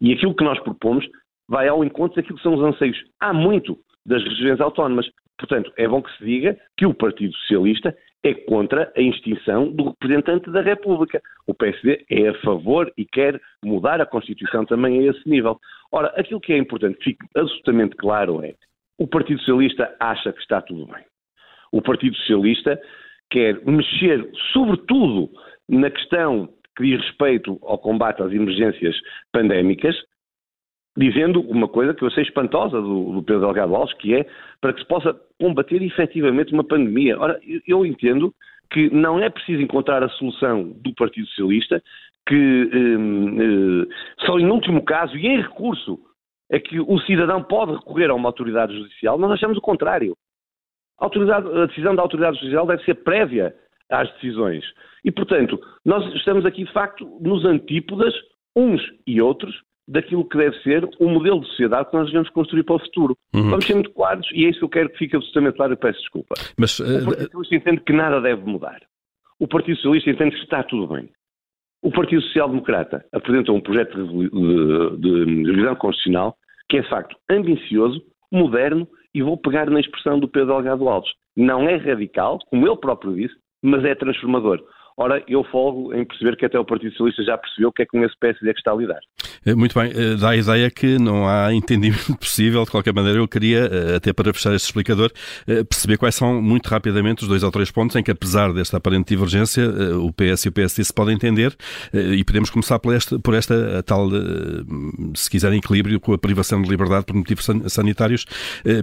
E 0.00 0.12
aquilo 0.12 0.34
que 0.34 0.44
nós 0.44 0.58
propomos 0.60 1.06
vai 1.48 1.68
ao 1.68 1.82
encontro 1.82 2.16
daquilo 2.16 2.36
que 2.36 2.42
são 2.42 2.54
os 2.54 2.62
anseios. 2.62 2.98
Há 3.20 3.32
muito 3.32 3.78
das 4.04 4.22
regiões 4.22 4.60
autónomas. 4.60 5.06
Portanto, 5.38 5.72
é 5.76 5.86
bom 5.86 6.02
que 6.02 6.16
se 6.16 6.24
diga 6.24 6.58
que 6.76 6.84
o 6.84 6.92
Partido 6.92 7.34
Socialista 7.34 7.96
é 8.24 8.34
contra 8.34 8.92
a 8.96 9.00
extinção 9.00 9.70
do 9.70 9.90
representante 9.90 10.50
da 10.50 10.60
República. 10.60 11.22
O 11.46 11.54
PSD 11.54 12.04
é 12.10 12.28
a 12.28 12.34
favor 12.40 12.92
e 12.96 13.04
quer 13.04 13.40
mudar 13.64 14.00
a 14.00 14.06
Constituição 14.06 14.64
também 14.64 14.98
a 14.98 15.10
esse 15.10 15.28
nível. 15.28 15.58
Ora, 15.92 16.08
aquilo 16.16 16.40
que 16.40 16.52
é 16.52 16.58
importante 16.58 16.98
que 16.98 17.04
fique 17.04 17.26
absolutamente 17.36 17.96
claro 17.96 18.44
é 18.44 18.54
o 18.98 19.06
Partido 19.06 19.38
Socialista 19.40 19.94
acha 20.00 20.32
que 20.32 20.40
está 20.40 20.60
tudo 20.60 20.86
bem. 20.86 21.04
O 21.70 21.80
Partido 21.80 22.16
Socialista 22.16 22.80
quer 23.30 23.64
mexer, 23.64 24.28
sobretudo, 24.52 25.30
na 25.68 25.90
questão 25.90 26.48
que 26.76 26.82
diz 26.82 27.00
respeito 27.00 27.58
ao 27.62 27.78
combate 27.78 28.22
às 28.22 28.32
emergências 28.32 28.96
pandémicas, 29.32 29.96
dizendo 30.98 31.40
uma 31.42 31.68
coisa 31.68 31.94
que 31.94 32.02
eu 32.02 32.10
sei 32.10 32.24
espantosa 32.24 32.80
do, 32.80 33.12
do 33.12 33.22
Pedro 33.22 33.42
Delgado 33.42 33.74
Alves, 33.74 33.94
que 33.94 34.14
é 34.16 34.26
para 34.60 34.72
que 34.72 34.80
se 34.80 34.86
possa 34.86 35.14
combater 35.40 35.80
efetivamente 35.80 36.52
uma 36.52 36.64
pandemia. 36.64 37.18
Ora, 37.18 37.40
eu 37.66 37.86
entendo 37.86 38.34
que 38.70 38.92
não 38.92 39.20
é 39.20 39.30
preciso 39.30 39.62
encontrar 39.62 40.02
a 40.02 40.08
solução 40.10 40.72
do 40.82 40.92
Partido 40.94 41.26
Socialista, 41.28 41.80
que 42.26 42.34
hum, 42.34 43.36
eh, 43.40 43.86
só 44.26 44.38
em 44.38 44.50
último 44.50 44.84
caso 44.84 45.16
e 45.16 45.26
em 45.26 45.40
recurso 45.40 45.98
é 46.50 46.58
que 46.58 46.80
o 46.80 46.98
cidadão 47.00 47.42
pode 47.42 47.72
recorrer 47.72 48.10
a 48.10 48.14
uma 48.14 48.28
autoridade 48.28 48.76
judicial, 48.76 49.18
nós 49.18 49.30
achamos 49.30 49.56
o 49.56 49.62
contrário. 49.62 50.16
A, 50.98 51.06
a 51.06 51.66
decisão 51.66 51.94
da 51.94 52.02
autoridade 52.02 52.38
judicial 52.38 52.66
deve 52.66 52.82
ser 52.84 52.94
prévia 52.96 53.54
às 53.88 54.12
decisões. 54.14 54.64
E, 55.04 55.12
portanto, 55.12 55.58
nós 55.84 56.04
estamos 56.14 56.44
aqui, 56.44 56.64
de 56.64 56.72
facto, 56.72 57.06
nos 57.20 57.44
antípodas, 57.44 58.12
uns 58.56 58.82
e 59.06 59.22
outros, 59.22 59.54
daquilo 59.88 60.28
que 60.28 60.36
deve 60.36 60.56
ser 60.62 60.88
o 61.00 61.08
modelo 61.08 61.40
de 61.40 61.48
sociedade 61.48 61.90
que 61.90 61.96
nós 61.96 62.06
devemos 62.06 62.28
construir 62.30 62.62
para 62.62 62.76
o 62.76 62.78
futuro. 62.78 63.16
Uhum. 63.34 63.50
Vamos 63.50 63.66
ser 63.66 63.74
muito 63.74 63.90
claros 63.90 64.28
e 64.32 64.44
é 64.44 64.50
isso 64.50 64.58
que 64.58 64.64
eu 64.66 64.68
quero 64.68 64.90
que 64.90 64.98
fique 64.98 65.16
absolutamente 65.16 65.56
claro 65.56 65.72
e 65.72 65.76
peço 65.76 65.98
desculpa. 66.00 66.34
Mas, 66.58 66.78
uh... 66.78 66.84
O 66.84 67.04
Partido 67.06 67.24
Socialista 67.24 67.54
entende 67.56 67.80
que 67.80 67.92
nada 67.92 68.20
deve 68.20 68.44
mudar. 68.44 68.80
O 69.40 69.48
Partido 69.48 69.76
Socialista 69.76 70.10
entende 70.10 70.36
que 70.36 70.42
está 70.42 70.62
tudo 70.62 70.94
bem. 70.94 71.08
O 71.80 71.90
Partido 71.90 72.20
Social 72.22 72.48
Democrata 72.48 73.04
apresenta 73.12 73.52
um 73.52 73.60
projeto 73.60 73.96
de, 73.96 74.30
de, 74.30 75.42
de 75.42 75.50
revisão 75.50 75.76
constitucional 75.76 76.36
que 76.68 76.76
é, 76.76 76.82
de 76.82 76.88
facto, 76.88 77.16
ambicioso, 77.30 78.02
moderno 78.30 78.86
e 79.14 79.22
vou 79.22 79.38
pegar 79.38 79.70
na 79.70 79.80
expressão 79.80 80.18
do 80.18 80.28
Pedro 80.28 80.48
Delgado 80.48 80.88
Alves. 80.88 81.10
Não 81.34 81.68
é 81.68 81.76
radical, 81.76 82.38
como 82.50 82.66
ele 82.66 82.76
próprio 82.76 83.14
disse, 83.14 83.34
mas 83.62 83.84
é 83.84 83.94
transformador. 83.94 84.62
Ora, 85.00 85.22
eu 85.28 85.44
folgo 85.44 85.94
em 85.94 86.04
perceber 86.04 86.36
que 86.36 86.44
até 86.44 86.58
o 86.58 86.64
Partido 86.64 86.90
Socialista 86.90 87.22
já 87.22 87.38
percebeu 87.38 87.70
que 87.70 87.82
é 87.82 87.86
com 87.86 88.02
esse 88.04 88.18
PSD 88.18 88.52
que 88.52 88.58
está 88.58 88.72
a 88.72 88.74
lidar. 88.74 88.98
Eh, 89.46 89.54
muito 89.54 89.78
bem, 89.78 89.92
eh, 89.94 90.16
dá 90.16 90.30
a 90.30 90.36
ideia 90.36 90.68
que 90.72 90.98
não 90.98 91.28
há 91.28 91.54
entendimento 91.54 92.16
possível. 92.16 92.64
De 92.64 92.70
qualquer 92.72 92.92
maneira, 92.92 93.20
eu 93.20 93.28
queria, 93.28 93.60
eh, 93.60 93.94
até 93.94 94.12
para 94.12 94.34
fechar 94.34 94.52
este 94.56 94.64
explicador, 94.64 95.12
perceber 95.46 95.98
quais 95.98 96.16
são, 96.16 96.42
muito 96.42 96.66
rapidamente, 96.66 97.22
os 97.22 97.28
dois 97.28 97.44
ou 97.44 97.50
três 97.52 97.70
pontos 97.70 97.94
em 97.94 98.02
que, 98.02 98.10
apesar 98.10 98.52
desta 98.52 98.78
aparente 98.78 99.14
divergência, 99.14 99.68
o 99.98 100.12
PS 100.12 100.46
e 100.46 100.48
o 100.48 100.52
PSD 100.52 100.82
se 100.82 100.92
podem 100.92 101.14
entender 101.14 101.54
e 101.92 102.24
podemos 102.24 102.50
começar 102.50 102.80
por 102.80 102.92
esta, 102.92 103.18
por 103.20 103.34
esta 103.34 103.82
tal, 103.84 104.08
se 105.14 105.30
quiserem, 105.30 105.58
equilíbrio 105.58 106.00
com 106.00 106.12
a 106.12 106.18
privação 106.18 106.60
de 106.60 106.68
liberdade 106.68 107.06
por 107.06 107.14
motivos 107.14 107.46
sanitários. 107.68 108.24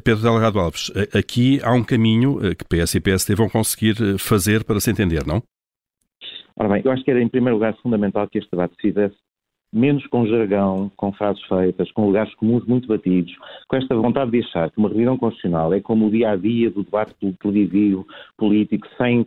Pedro 0.03 0.21
Delgado 0.21 0.59
Alves, 0.59 0.91
aqui 1.13 1.59
há 1.61 1.73
um 1.73 1.83
caminho 1.83 2.39
que 2.55 2.65
PS 2.65 2.95
e 2.95 2.99
PSD 3.01 3.35
vão 3.35 3.49
conseguir 3.49 3.95
fazer 4.17 4.63
para 4.63 4.79
se 4.79 4.89
entender, 4.89 5.25
não? 5.25 5.43
Ora 6.57 6.69
bem, 6.69 6.81
eu 6.85 6.91
acho 6.91 7.03
que 7.03 7.11
era 7.11 7.21
em 7.21 7.27
primeiro 7.27 7.55
lugar 7.55 7.75
fundamental 7.77 8.27
que 8.27 8.37
este 8.37 8.49
debate 8.49 8.75
se 8.75 8.81
fizesse 8.81 9.15
menos 9.73 10.07
com 10.07 10.25
jargão, 10.25 10.89
com 10.95 11.11
frases 11.11 11.43
feitas, 11.43 11.91
com 11.91 12.05
lugares 12.05 12.33
comuns 12.35 12.65
muito 12.65 12.87
batidos, 12.87 13.35
com 13.67 13.75
esta 13.75 13.93
vontade 13.93 14.31
de 14.31 14.39
achar 14.39 14.71
que 14.71 14.77
uma 14.77 14.87
revisão 14.87 15.17
constitucional 15.17 15.73
é 15.73 15.81
como 15.81 16.07
o 16.07 16.11
dia 16.11 16.31
a 16.31 16.35
dia 16.37 16.71
do 16.71 16.83
debate 16.83 17.13
televisivo, 17.41 18.07
político, 18.37 18.87
sem, 18.97 19.25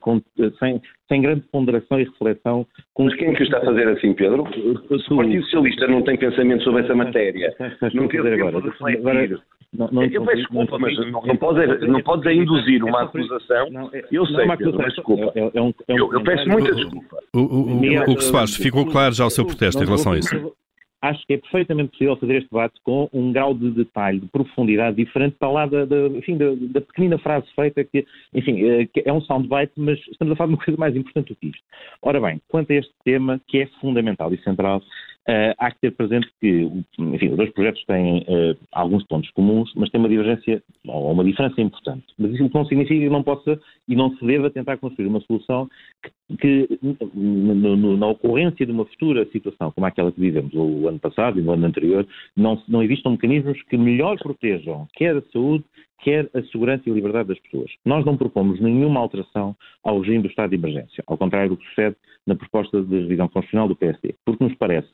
sem, 0.59 0.81
sem 1.09 1.23
grande 1.23 1.43
ponderação 1.50 2.00
e 2.00 2.05
reflexão. 2.05 2.67
Com... 2.95 3.05
Mas 3.05 3.15
quem 3.17 3.29
é 3.29 3.35
que 3.35 3.43
está 3.43 3.59
a 3.59 3.65
fazer 3.65 3.88
assim, 3.88 4.12
Pedro? 4.12 4.43
O 4.43 5.17
Partido 5.17 5.43
Socialista 5.45 5.88
não 5.88 6.03
tem 6.03 6.17
pensamento 6.17 6.62
sobre 6.65 6.83
essa 6.83 6.95
matéria. 6.95 7.55
Não 7.95 8.09
quer 8.09 8.19
dizer 8.19 8.35
agora. 8.35 8.59
agora 8.59 9.41
não, 9.71 9.87
não, 9.93 10.03
eu 10.03 10.25
peço 10.25 10.37
desculpa, 10.38 10.79
mas 10.79 10.97
não, 10.97 11.21
não 11.21 11.37
podes, 11.37 11.81
não 11.83 12.00
podes 12.00 12.27
é 12.27 12.33
induzir 12.33 12.83
uma 12.83 13.03
acusação. 13.03 13.91
É, 13.93 14.03
eu 14.11 14.25
sei, 14.25 14.47
Pedro, 14.57 14.79
mas 14.79 14.95
desculpa. 14.95 15.33
É, 15.35 15.41
é 15.41 15.45
é 15.45 16.00
eu, 16.00 16.11
eu, 16.12 16.23
peço 16.23 16.49
muita 16.49 16.75
desculpa. 16.75 17.19
O, 17.35 17.38
o, 17.41 17.73
o, 17.75 18.12
o 18.12 18.17
que 18.17 18.25
se 18.25 18.33
faz? 18.33 18.57
Ficou 18.57 18.87
claro 18.87 19.15
já 19.15 19.27
o 19.27 19.31
seu 19.31 19.45
protesto 19.45 19.83
em 19.83 19.87
relação 19.87 20.12
a 20.12 20.19
isso? 20.19 20.55
Acho 21.00 21.25
que 21.26 21.35
é 21.35 21.38
perfeitamente 21.38 21.93
possível 21.93 22.17
fazer 22.17 22.37
este 22.37 22.50
debate 22.50 22.81
com 22.83 23.09
um 23.12 23.33
grau 23.33 23.55
de 23.55 23.71
detalhe, 23.71 24.21
de 24.21 24.26
profundidade 24.26 24.97
diferente 24.97 25.37
para 25.38 25.50
lá 25.50 25.67
da, 25.67 25.85
da, 25.85 26.09
enfim, 26.09 26.37
da, 26.37 26.47
da 26.55 26.81
pequenina 26.81 27.19
frase 27.19 27.47
feita 27.55 27.85
que, 27.85 28.05
enfim, 28.35 28.64
é, 28.64 28.87
que 28.87 29.02
é 29.05 29.12
um 29.12 29.21
soundbite, 29.21 29.73
mas 29.76 29.99
estamos 30.09 30.33
a 30.33 30.37
falar 30.37 30.49
de 30.49 30.55
uma 30.55 30.64
coisa 30.64 30.78
mais 30.78 30.97
importante 30.97 31.28
do 31.28 31.37
que 31.37 31.49
isto. 31.49 31.62
Ora 32.02 32.21
bem, 32.21 32.40
quanto 32.49 32.73
a 32.73 32.76
este 32.76 32.93
tema 33.05 33.40
que 33.47 33.59
é 33.61 33.67
fundamental 33.81 34.33
e 34.33 34.38
central, 34.43 34.83
Uh, 35.29 35.53
há 35.59 35.71
que 35.71 35.81
ter 35.83 35.91
presente 35.91 36.27
que, 36.41 36.71
enfim, 36.99 37.29
os 37.29 37.37
dois 37.37 37.53
projetos 37.53 37.85
têm 37.85 38.21
uh, 38.21 38.57
alguns 38.73 39.05
pontos 39.05 39.31
comuns, 39.33 39.71
mas 39.77 39.91
têm 39.91 40.01
uma 40.01 40.09
divergência, 40.09 40.63
ou 40.87 41.13
uma 41.13 41.23
diferença 41.23 41.61
importante. 41.61 42.07
Mas 42.19 42.33
isso 42.33 42.51
não 42.55 42.65
significa 42.65 42.99
que 42.99 43.11
não 43.11 43.23
possa 43.23 43.61
e 43.87 43.95
não 43.95 44.17
se 44.17 44.25
deva 44.25 44.49
tentar 44.49 44.79
construir 44.79 45.07
uma 45.07 45.21
solução 45.21 45.69
que, 46.03 46.67
que 46.67 46.79
no, 47.15 47.55
no, 47.55 47.97
na 47.99 48.07
ocorrência 48.07 48.65
de 48.65 48.73
uma 48.73 48.87
futura 48.87 49.27
situação 49.31 49.71
como 49.71 49.87
aquela 49.87 50.11
que 50.11 50.21
vivemos 50.21 50.55
o 50.55 50.89
ano 50.89 50.99
passado 50.99 51.39
e 51.39 51.43
no 51.43 51.53
ano 51.53 51.67
anterior, 51.67 52.07
não, 52.35 52.63
não 52.67 52.83
existam 52.83 53.11
mecanismos 53.11 53.61
que 53.65 53.77
melhor 53.77 54.17
protejam 54.19 54.89
quer 54.95 55.15
a 55.15 55.23
saúde, 55.31 55.63
quer 55.99 56.28
a 56.35 56.43
segurança 56.45 56.85
e 56.87 56.93
a 56.93 56.95
liberdade 56.95 57.28
das 57.28 57.38
pessoas. 57.40 57.71
Nós 57.85 58.05
não 58.05 58.17
propomos 58.17 58.61
nenhuma 58.61 59.00
alteração 59.00 59.57
ao 59.83 60.00
regime 60.00 60.23
do 60.23 60.28
estado 60.28 60.50
de 60.50 60.57
emergência, 60.57 61.02
ao 61.07 61.19
contrário 61.19 61.50
do 61.50 61.57
que 61.57 61.67
sucede 61.69 61.97
na 62.26 62.35
proposta 62.35 62.83
de 62.83 63.00
revisão 63.00 63.28
constitucional 63.28 63.69
do 63.69 63.76
PSD, 63.76 64.14
porque 64.25 64.45
nos 64.45 64.55
parece 64.57 64.88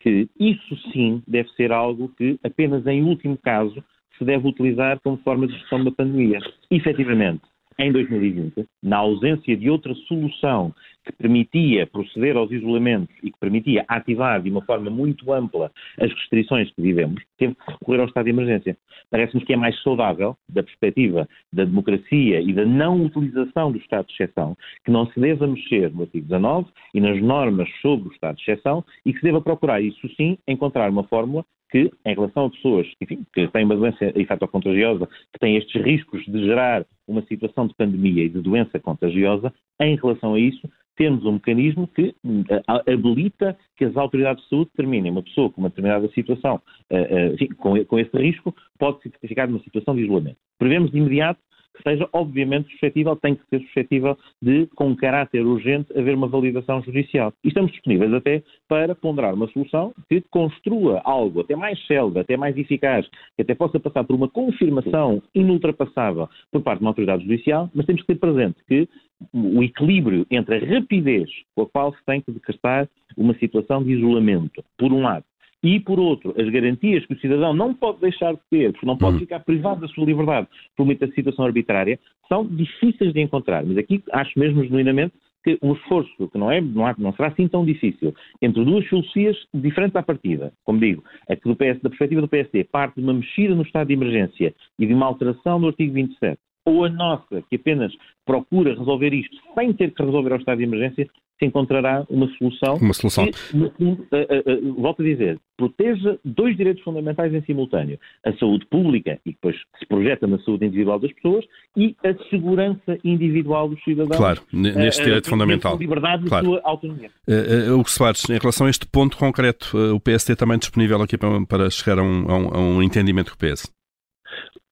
que 0.00 0.28
isso 0.38 0.76
sim 0.92 1.22
deve 1.26 1.48
ser 1.50 1.72
algo 1.72 2.10
que 2.16 2.38
apenas 2.44 2.86
em 2.86 3.02
último 3.02 3.36
caso 3.36 3.82
se 4.18 4.24
deve 4.24 4.48
utilizar 4.48 5.00
como 5.00 5.16
forma 5.18 5.46
de 5.46 5.54
gestão 5.54 5.82
da 5.84 5.90
pandemia. 5.90 6.38
Efetivamente, 6.70 7.42
em 7.78 7.92
2020, 7.92 8.66
na 8.82 8.98
ausência 8.98 9.56
de 9.56 9.68
outra 9.68 9.94
solução 10.08 10.74
que 11.04 11.12
permitia 11.12 11.86
proceder 11.86 12.36
aos 12.36 12.50
isolamentos 12.50 13.14
e 13.22 13.30
que 13.30 13.38
permitia 13.38 13.84
ativar 13.86 14.42
de 14.42 14.50
uma 14.50 14.62
forma 14.62 14.90
muito 14.90 15.32
ampla 15.32 15.70
as 16.00 16.12
restrições 16.12 16.70
que 16.72 16.82
vivemos, 16.82 17.22
teve 17.38 17.54
que 17.54 17.72
recorrer 17.72 18.00
ao 18.00 18.06
estado 18.06 18.24
de 18.24 18.30
emergência. 18.30 18.76
Parece-nos 19.10 19.44
que 19.44 19.52
é 19.52 19.56
mais 19.56 19.80
saudável, 19.82 20.36
da 20.48 20.62
perspectiva 20.62 21.28
da 21.52 21.64
democracia 21.64 22.40
e 22.40 22.52
da 22.52 22.64
não 22.64 23.04
utilização 23.04 23.70
do 23.70 23.78
estado 23.78 24.06
de 24.06 24.14
exceção, 24.14 24.56
que 24.84 24.90
não 24.90 25.06
se 25.06 25.20
deva 25.20 25.46
mexer 25.46 25.92
no 25.92 26.02
artigo 26.02 26.26
19 26.26 26.68
e 26.94 27.00
nas 27.00 27.20
normas 27.22 27.68
sobre 27.80 28.08
o 28.08 28.12
estado 28.12 28.36
de 28.36 28.42
exceção 28.42 28.84
e 29.04 29.12
que 29.12 29.20
se 29.20 29.24
deva 29.24 29.40
procurar, 29.40 29.80
isso 29.80 30.08
sim, 30.16 30.38
encontrar 30.48 30.90
uma 30.90 31.04
fórmula 31.04 31.44
que, 31.70 31.90
em 32.04 32.14
relação 32.14 32.46
a 32.46 32.50
pessoas 32.50 32.86
enfim, 33.00 33.24
que 33.32 33.48
têm 33.48 33.64
uma 33.64 33.76
doença 33.76 34.06
infectocontagiosa, 34.18 35.06
que 35.32 35.38
têm 35.38 35.56
estes 35.56 35.82
riscos 35.82 36.24
de 36.24 36.44
gerar 36.44 36.86
uma 37.06 37.22
situação 37.22 37.66
de 37.66 37.74
pandemia 37.74 38.24
e 38.24 38.28
de 38.28 38.40
doença 38.40 38.78
contagiosa, 38.78 39.52
em 39.80 39.96
relação 39.96 40.34
a 40.34 40.40
isso, 40.40 40.68
temos 40.96 41.24
um 41.24 41.32
mecanismo 41.32 41.86
que 41.86 42.14
uh, 42.24 42.90
habilita 42.90 43.56
que 43.76 43.84
as 43.84 43.96
autoridades 43.96 44.42
de 44.44 44.48
saúde 44.48 44.70
determinem 44.70 45.12
uma 45.12 45.22
pessoa 45.22 45.50
com 45.50 45.60
uma 45.60 45.68
determinada 45.68 46.08
situação, 46.08 46.60
uh, 46.90 46.96
uh, 46.96 47.34
enfim, 47.34 47.48
com, 47.48 47.98
esse 47.98 48.16
risco, 48.16 48.54
pode 48.78 49.02
ser 49.02 49.10
certificado 49.10 49.52
numa 49.52 49.62
situação 49.62 49.94
de 49.94 50.02
isolamento. 50.02 50.38
Prevemos 50.58 50.90
de 50.90 50.98
imediato 50.98 51.40
seja, 51.82 52.08
obviamente, 52.12 52.70
suscetível, 52.72 53.16
tem 53.16 53.34
que 53.34 53.46
ser 53.48 53.60
suscetível 53.66 54.16
de, 54.40 54.66
com 54.74 54.94
caráter 54.96 55.44
urgente, 55.44 55.96
haver 55.96 56.14
uma 56.14 56.28
validação 56.28 56.82
judicial. 56.82 57.32
E 57.44 57.48
estamos 57.48 57.72
disponíveis 57.72 58.12
até 58.12 58.42
para 58.68 58.94
ponderar 58.94 59.34
uma 59.34 59.48
solução 59.48 59.92
que 60.08 60.20
construa 60.30 61.00
algo 61.04 61.40
até 61.40 61.56
mais 61.56 61.84
célebre, 61.86 62.20
até 62.20 62.36
mais 62.36 62.56
eficaz, 62.56 63.06
que 63.36 63.42
até 63.42 63.54
possa 63.54 63.78
passar 63.80 64.04
por 64.04 64.14
uma 64.14 64.28
confirmação 64.28 65.22
inultrapassável 65.34 66.28
por 66.50 66.62
parte 66.62 66.78
de 66.78 66.84
uma 66.84 66.90
autoridade 66.90 67.22
judicial, 67.22 67.70
mas 67.74 67.86
temos 67.86 68.02
que 68.02 68.08
ter 68.08 68.18
presente 68.18 68.56
que 68.66 68.88
o 69.32 69.62
equilíbrio 69.62 70.26
entre 70.30 70.56
a 70.56 70.74
rapidez 70.74 71.30
com 71.54 71.62
a 71.62 71.66
qual 71.66 71.92
se 71.94 72.04
tem 72.04 72.20
que 72.20 72.30
decretar 72.30 72.88
uma 73.16 73.34
situação 73.34 73.82
de 73.82 73.92
isolamento, 73.92 74.62
por 74.76 74.92
um 74.92 75.02
lado, 75.02 75.24
e, 75.62 75.80
por 75.80 75.98
outro, 75.98 76.34
as 76.38 76.48
garantias 76.48 77.04
que 77.06 77.14
o 77.14 77.18
cidadão 77.18 77.54
não 77.54 77.74
pode 77.74 78.00
deixar 78.00 78.34
de 78.34 78.40
ter, 78.50 78.72
porque 78.72 78.86
não 78.86 78.96
pode 78.96 79.16
hum. 79.16 79.20
ficar 79.20 79.40
privado 79.40 79.80
da 79.80 79.88
sua 79.88 80.04
liberdade 80.04 80.46
por 80.76 80.86
muita 80.86 81.06
situação 81.12 81.44
arbitrária, 81.44 81.98
são 82.28 82.46
difíceis 82.46 83.12
de 83.12 83.20
encontrar. 83.20 83.64
Mas 83.64 83.78
aqui 83.78 84.02
acho 84.12 84.38
mesmo 84.38 84.62
genuinamente 84.64 85.14
que 85.46 85.56
um 85.62 85.74
esforço 85.74 86.28
que 86.28 86.36
não, 86.36 86.50
é, 86.50 86.60
não, 86.60 86.84
há, 86.84 86.94
não, 86.98 87.12
será 87.12 87.28
assim 87.28 87.46
tão 87.46 87.64
difícil, 87.64 88.12
entre 88.42 88.64
duas 88.64 88.84
filosofias 88.86 89.36
diferentes 89.54 89.94
à 89.94 90.02
partida, 90.02 90.52
como 90.64 90.80
digo, 90.80 91.04
a 91.28 91.36
que 91.36 91.48
do 91.48 91.54
PS, 91.54 91.80
da 91.80 91.88
perspectiva 91.88 92.20
do 92.20 92.28
PSD 92.28 92.64
parte 92.64 92.96
de 92.96 93.02
uma 93.02 93.14
mexida 93.14 93.54
no 93.54 93.62
estado 93.62 93.86
de 93.86 93.94
emergência 93.94 94.52
e 94.76 94.86
de 94.86 94.92
uma 94.92 95.06
alteração 95.06 95.60
do 95.60 95.68
artigo 95.68 95.94
27, 95.94 96.36
ou 96.66 96.84
a 96.84 96.88
nossa, 96.90 97.42
que 97.48 97.56
apenas 97.56 97.92
procura 98.26 98.74
resolver 98.74 99.14
isto 99.14 99.36
sem 99.54 99.72
ter 99.72 99.92
que 99.92 100.02
resolver 100.02 100.32
ao 100.32 100.38
estado 100.38 100.58
de 100.58 100.64
emergência, 100.64 101.08
se 101.38 101.44
encontrará 101.44 102.04
uma 102.08 102.28
solução, 102.38 102.76
uma 102.76 102.94
solução. 102.94 103.26
que, 103.26 103.56
no 103.56 103.66
uh, 103.66 103.70
uh, 103.70 104.80
volto 104.80 105.02
a 105.02 105.04
dizer, 105.04 105.38
proteja 105.56 106.18
dois 106.24 106.56
direitos 106.56 106.82
fundamentais 106.82 107.32
em 107.32 107.42
simultâneo. 107.42 107.98
A 108.24 108.32
saúde 108.34 108.66
pública, 108.66 109.20
e 109.24 109.32
depois 109.32 109.54
se 109.78 109.86
projeta 109.86 110.26
na 110.26 110.38
saúde 110.40 110.64
individual 110.64 110.98
das 110.98 111.12
pessoas, 111.12 111.44
e 111.76 111.94
a 112.02 112.14
segurança 112.30 112.98
individual 113.04 113.68
dos 113.68 113.82
cidadãos. 113.84 114.16
Claro, 114.16 114.42
neste 114.52 115.04
direito 115.04 115.28
fundamental. 115.28 115.76
liberdade 115.76 116.26
claro. 116.26 116.46
e 116.46 116.48
sua 116.48 116.60
autonomia. 116.64 117.10
Uh, 117.28 117.78
uh, 117.80 117.88
Soares, 117.88 118.28
em 118.30 118.38
relação 118.38 118.66
a 118.66 118.70
este 118.70 118.86
ponto 118.86 119.16
concreto, 119.16 119.76
uh, 119.76 119.94
o 119.94 120.00
PSD 120.00 120.36
também 120.36 120.58
disponível 120.58 121.00
aqui 121.02 121.18
para, 121.18 121.44
para 121.46 121.70
chegar 121.70 121.98
a 121.98 122.02
um, 122.02 122.30
a, 122.30 122.36
um, 122.36 122.48
a 122.48 122.58
um, 122.58 122.82
entendimento 122.82 123.36
com 123.36 123.46
o 123.46 123.50
PS? 123.50 123.70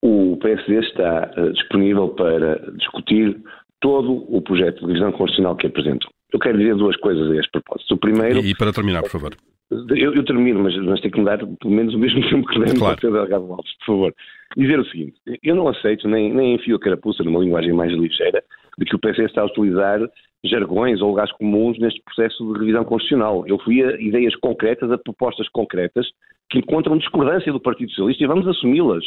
O 0.02 0.36
PSD 0.38 0.80
está 0.80 1.30
disponível 1.52 2.08
para 2.08 2.56
discutir 2.72 3.40
todo 3.80 4.24
o 4.28 4.40
projeto 4.42 4.80
de 4.80 4.86
revisão 4.86 5.12
constitucional 5.12 5.56
que 5.56 5.66
apresentou. 5.66 6.10
Eu 6.32 6.38
quero 6.38 6.58
dizer 6.58 6.74
duas 6.74 6.96
coisas 6.96 7.30
a 7.30 7.36
este 7.36 7.50
propósito. 7.52 7.94
O 7.94 7.98
primeiro. 7.98 8.40
E, 8.40 8.50
e 8.50 8.54
para 8.54 8.72
terminar, 8.72 9.02
por 9.02 9.10
favor. 9.10 9.36
Eu, 9.70 10.14
eu, 10.14 10.24
termino, 10.24 10.62
mas, 10.62 10.76
mas 10.76 11.00
tem 11.00 11.10
que 11.10 11.18
me 11.18 11.24
dar 11.24 11.38
pelo 11.38 11.74
menos 11.74 11.94
o 11.94 11.98
mesmo 11.98 12.20
tempo 12.28 12.46
que 12.46 12.58
demos 12.58 12.78
claro. 12.78 12.98
ao 13.02 13.12
Delgado 13.12 13.52
Alves, 13.52 13.76
por 13.78 13.86
favor. 13.86 14.14
Dizer 14.56 14.78
o 14.78 14.84
seguinte: 14.86 15.14
eu 15.42 15.54
não 15.54 15.68
aceito, 15.68 16.08
nem, 16.08 16.32
nem 16.32 16.54
enfio 16.54 16.76
a 16.76 16.80
carapuça 16.80 17.22
numa 17.22 17.40
linguagem 17.40 17.72
mais 17.72 17.92
ligeira, 17.92 18.42
de 18.78 18.84
que 18.84 18.94
o 18.94 18.98
PC 18.98 19.24
está 19.24 19.42
a 19.42 19.46
utilizar 19.46 20.00
jargões 20.44 21.00
ou 21.00 21.08
lugares 21.08 21.32
comuns 21.32 21.78
neste 21.78 22.02
processo 22.02 22.52
de 22.52 22.58
revisão 22.58 22.84
constitucional. 22.84 23.44
Eu 23.46 23.58
fui 23.58 23.82
a 23.82 24.00
ideias 24.00 24.34
concretas, 24.36 24.90
a 24.90 24.98
propostas 24.98 25.48
concretas 25.48 26.06
que 26.50 26.58
encontram 26.58 26.98
discordância 26.98 27.52
do 27.52 27.60
Partido 27.60 27.90
Socialista 27.90 28.22
e 28.22 28.26
vamos 28.26 28.46
assumi-las. 28.46 29.04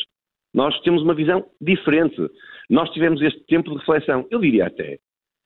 Nós 0.58 0.78
temos 0.82 1.04
uma 1.04 1.14
visão 1.14 1.46
diferente. 1.62 2.18
Nós 2.68 2.90
tivemos 2.90 3.22
este 3.22 3.40
tempo 3.46 3.70
de 3.70 3.78
reflexão. 3.78 4.26
Eu 4.32 4.40
diria 4.40 4.66
até 4.66 4.98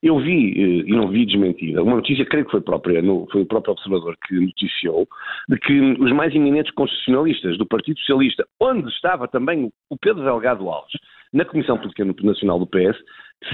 eu 0.04 0.18
vi, 0.20 0.52
eh, 0.52 0.84
e 0.88 0.92
não 0.92 1.10
vi 1.10 1.26
desmentida, 1.26 1.84
uma 1.84 1.98
notícia, 1.98 2.26
creio 2.26 2.46
que 2.46 2.52
foi, 2.52 2.62
própria, 2.62 3.02
foi 3.32 3.42
o 3.42 3.46
próprio 3.46 3.74
observador 3.74 4.18
que 4.28 4.34
noticiou, 4.34 5.08
de 5.48 5.58
que 5.60 5.80
os 5.80 6.12
mais 6.12 6.34
eminentes 6.34 6.74
constitucionalistas 6.74 7.58
do 7.58 7.68
Partido 7.68 8.00
Socialista, 8.00 8.44
onde 8.60 8.90
estava 8.90 9.28
também 9.28 9.72
o 9.90 9.98
Pedro 9.98 10.24
Delgado 10.24 10.68
Alves, 10.68 10.94
na 11.32 11.46
Comissão 11.46 11.78
Política 11.78 12.04
Nacional 12.24 12.58
do 12.58 12.66
PS, 12.68 12.98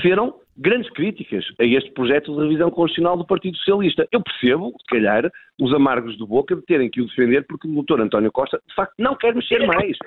fizeram 0.02 0.36
grandes 0.58 0.90
críticas 0.92 1.46
a 1.60 1.66
este 1.66 1.92
projeto 1.92 2.34
de 2.34 2.42
revisão 2.42 2.72
constitucional 2.72 3.18
do 3.18 3.28
Partido 3.28 3.58
Socialista. 3.58 4.08
Eu 4.12 4.22
percebo, 4.22 4.74
se 4.80 4.86
calhar, 4.88 5.30
os 5.62 5.74
amargos 5.74 6.18
do 6.18 6.26
Boca 6.26 6.56
de 6.56 6.62
terem 6.64 6.90
que 6.90 7.02
o 7.02 7.08
defender 7.08 7.46
porque 7.46 7.68
o 7.68 7.74
doutor 7.74 8.02
António 8.02 8.32
Costa, 8.32 8.60
de 8.68 8.74
facto, 8.74 8.94
não 8.98 9.16
quer 9.16 9.36
mexer 9.36 9.68
mais, 9.68 9.98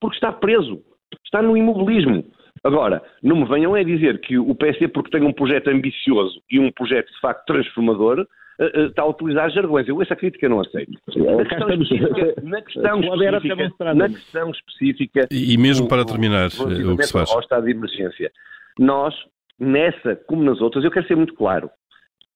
porque 0.00 0.16
está 0.16 0.32
preso, 0.32 0.82
está 1.24 1.42
no 1.42 1.56
imobilismo. 1.56 2.24
Agora, 2.62 3.02
não 3.22 3.36
me 3.36 3.44
venham 3.46 3.74
a 3.74 3.82
dizer 3.82 4.20
que 4.20 4.38
o 4.38 4.54
PSD, 4.54 4.88
porque 4.88 5.10
tem 5.10 5.26
um 5.26 5.32
projeto 5.32 5.68
ambicioso 5.68 6.40
e 6.50 6.58
um 6.58 6.72
projeto 6.72 7.12
de 7.12 7.20
facto 7.20 7.44
transformador, 7.44 8.26
eh, 8.58 8.70
eh, 8.74 8.86
está 8.86 9.02
a 9.02 9.06
utilizar 9.06 9.50
jargões. 9.50 9.86
Eu 9.86 10.00
essa 10.00 10.16
crítica 10.16 10.48
não 10.48 10.60
aceito. 10.60 10.92
Na 11.14 11.44
questão 11.44 11.70
específica, 11.70 12.42
na 12.42 12.62
questão 12.62 13.00
específica, 13.00 13.94
na 13.94 14.08
questão 14.08 14.50
específica 14.50 15.28
e, 15.30 15.58
mesmo 15.58 15.88
para 15.88 16.04
terminar, 16.04 16.48
o, 16.58 16.92
o 16.92 16.96
que 16.96 17.02
se 17.02 17.12
faz? 17.12 17.30
ao 17.30 17.40
estado 17.40 17.64
de 17.64 17.72
emergência, 17.72 18.30
nós, 18.78 19.14
nessa 19.58 20.16
como 20.26 20.42
nas 20.42 20.60
outras, 20.60 20.84
eu 20.84 20.90
quero 20.90 21.06
ser 21.06 21.16
muito 21.16 21.34
claro, 21.34 21.68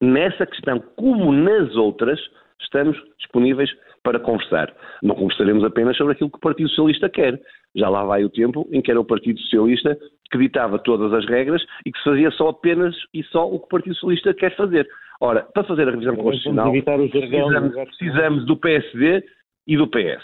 nessa 0.00 0.44
questão 0.44 0.78
como 0.96 1.32
nas 1.32 1.74
outras, 1.76 2.20
estamos 2.60 2.96
disponíveis 3.18 3.70
para 4.02 4.18
conversar. 4.18 4.72
Não 5.02 5.14
conversaremos 5.14 5.64
apenas 5.64 5.96
sobre 5.96 6.12
aquilo 6.12 6.30
que 6.30 6.36
o 6.36 6.40
Partido 6.40 6.68
Socialista 6.70 7.08
quer. 7.08 7.40
Já 7.74 7.88
lá 7.88 8.04
vai 8.04 8.24
o 8.24 8.30
tempo 8.30 8.68
em 8.72 8.80
que 8.80 8.90
era 8.90 9.00
o 9.00 9.04
Partido 9.04 9.38
Socialista 9.40 9.96
que 10.30 10.38
ditava 10.38 10.78
todas 10.78 11.12
as 11.12 11.26
regras 11.26 11.62
e 11.86 11.92
que 11.92 11.98
se 11.98 12.04
fazia 12.04 12.30
só 12.32 12.48
apenas 12.48 12.94
e 13.14 13.22
só 13.24 13.46
o 13.46 13.58
que 13.58 13.66
o 13.66 13.68
Partido 13.68 13.94
Socialista 13.94 14.34
quer 14.34 14.54
fazer. 14.56 14.86
Ora, 15.20 15.42
para 15.52 15.64
fazer 15.64 15.88
a 15.88 15.90
revisão 15.90 16.16
constitucional, 16.16 16.72
precisamos, 16.72 17.74
precisamos 17.74 18.46
do 18.46 18.56
PSD 18.56 19.24
e 19.66 19.76
do 19.76 19.88
PS. 19.88 20.22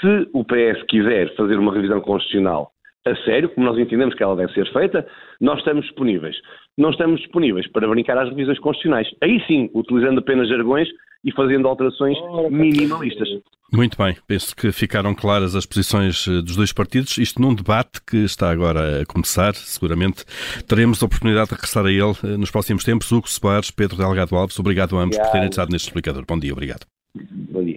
Se 0.00 0.28
o 0.32 0.44
PS 0.44 0.82
quiser 0.88 1.34
fazer 1.36 1.58
uma 1.58 1.72
revisão 1.72 2.00
constitucional 2.00 2.72
a 3.06 3.16
sério, 3.24 3.48
como 3.48 3.66
nós 3.66 3.78
entendemos 3.78 4.14
que 4.14 4.22
ela 4.22 4.36
deve 4.36 4.52
ser 4.52 4.70
feita, 4.72 5.06
nós 5.40 5.58
estamos 5.58 5.86
disponíveis. 5.86 6.36
Não 6.76 6.90
estamos 6.90 7.20
disponíveis 7.20 7.66
para 7.68 7.88
brincar 7.88 8.18
às 8.18 8.28
revisões 8.28 8.58
constitucionais. 8.58 9.08
Aí 9.22 9.42
sim, 9.46 9.70
utilizando 9.74 10.18
apenas 10.18 10.48
jargões 10.48 10.88
e 11.24 11.32
fazendo 11.32 11.68
alterações 11.68 12.16
minimalistas. 12.50 13.28
Muito 13.72 13.96
bem, 13.96 14.16
penso 14.26 14.54
que 14.56 14.72
ficaram 14.72 15.14
claras 15.14 15.54
as 15.54 15.64
posições 15.64 16.26
eh, 16.26 16.42
dos 16.42 16.56
dois 16.56 16.72
partidos. 16.72 17.16
Isto 17.18 17.40
num 17.40 17.54
debate 17.54 18.00
que 18.04 18.16
está 18.16 18.50
agora 18.50 19.02
a 19.02 19.06
começar, 19.06 19.54
seguramente 19.54 20.24
teremos 20.66 21.00
a 21.00 21.06
oportunidade 21.06 21.50
de 21.50 21.54
regressar 21.54 21.86
a 21.86 21.90
ele 21.90 22.14
eh, 22.24 22.36
nos 22.36 22.50
próximos 22.50 22.82
tempos. 22.82 23.12
Hugo 23.12 23.28
Soares, 23.28 23.70
Pedro 23.70 23.96
Delgado 23.96 24.34
Alves, 24.34 24.58
obrigado 24.58 24.98
a 24.98 25.02
ambos 25.02 25.16
obrigado. 25.16 25.26
por 25.26 25.32
terem 25.32 25.48
estado 25.48 25.70
neste 25.70 25.86
explicador. 25.86 26.24
Bom 26.26 26.38
dia, 26.38 26.52
obrigado. 26.52 26.84
Bom 27.14 27.62
dia. 27.62 27.76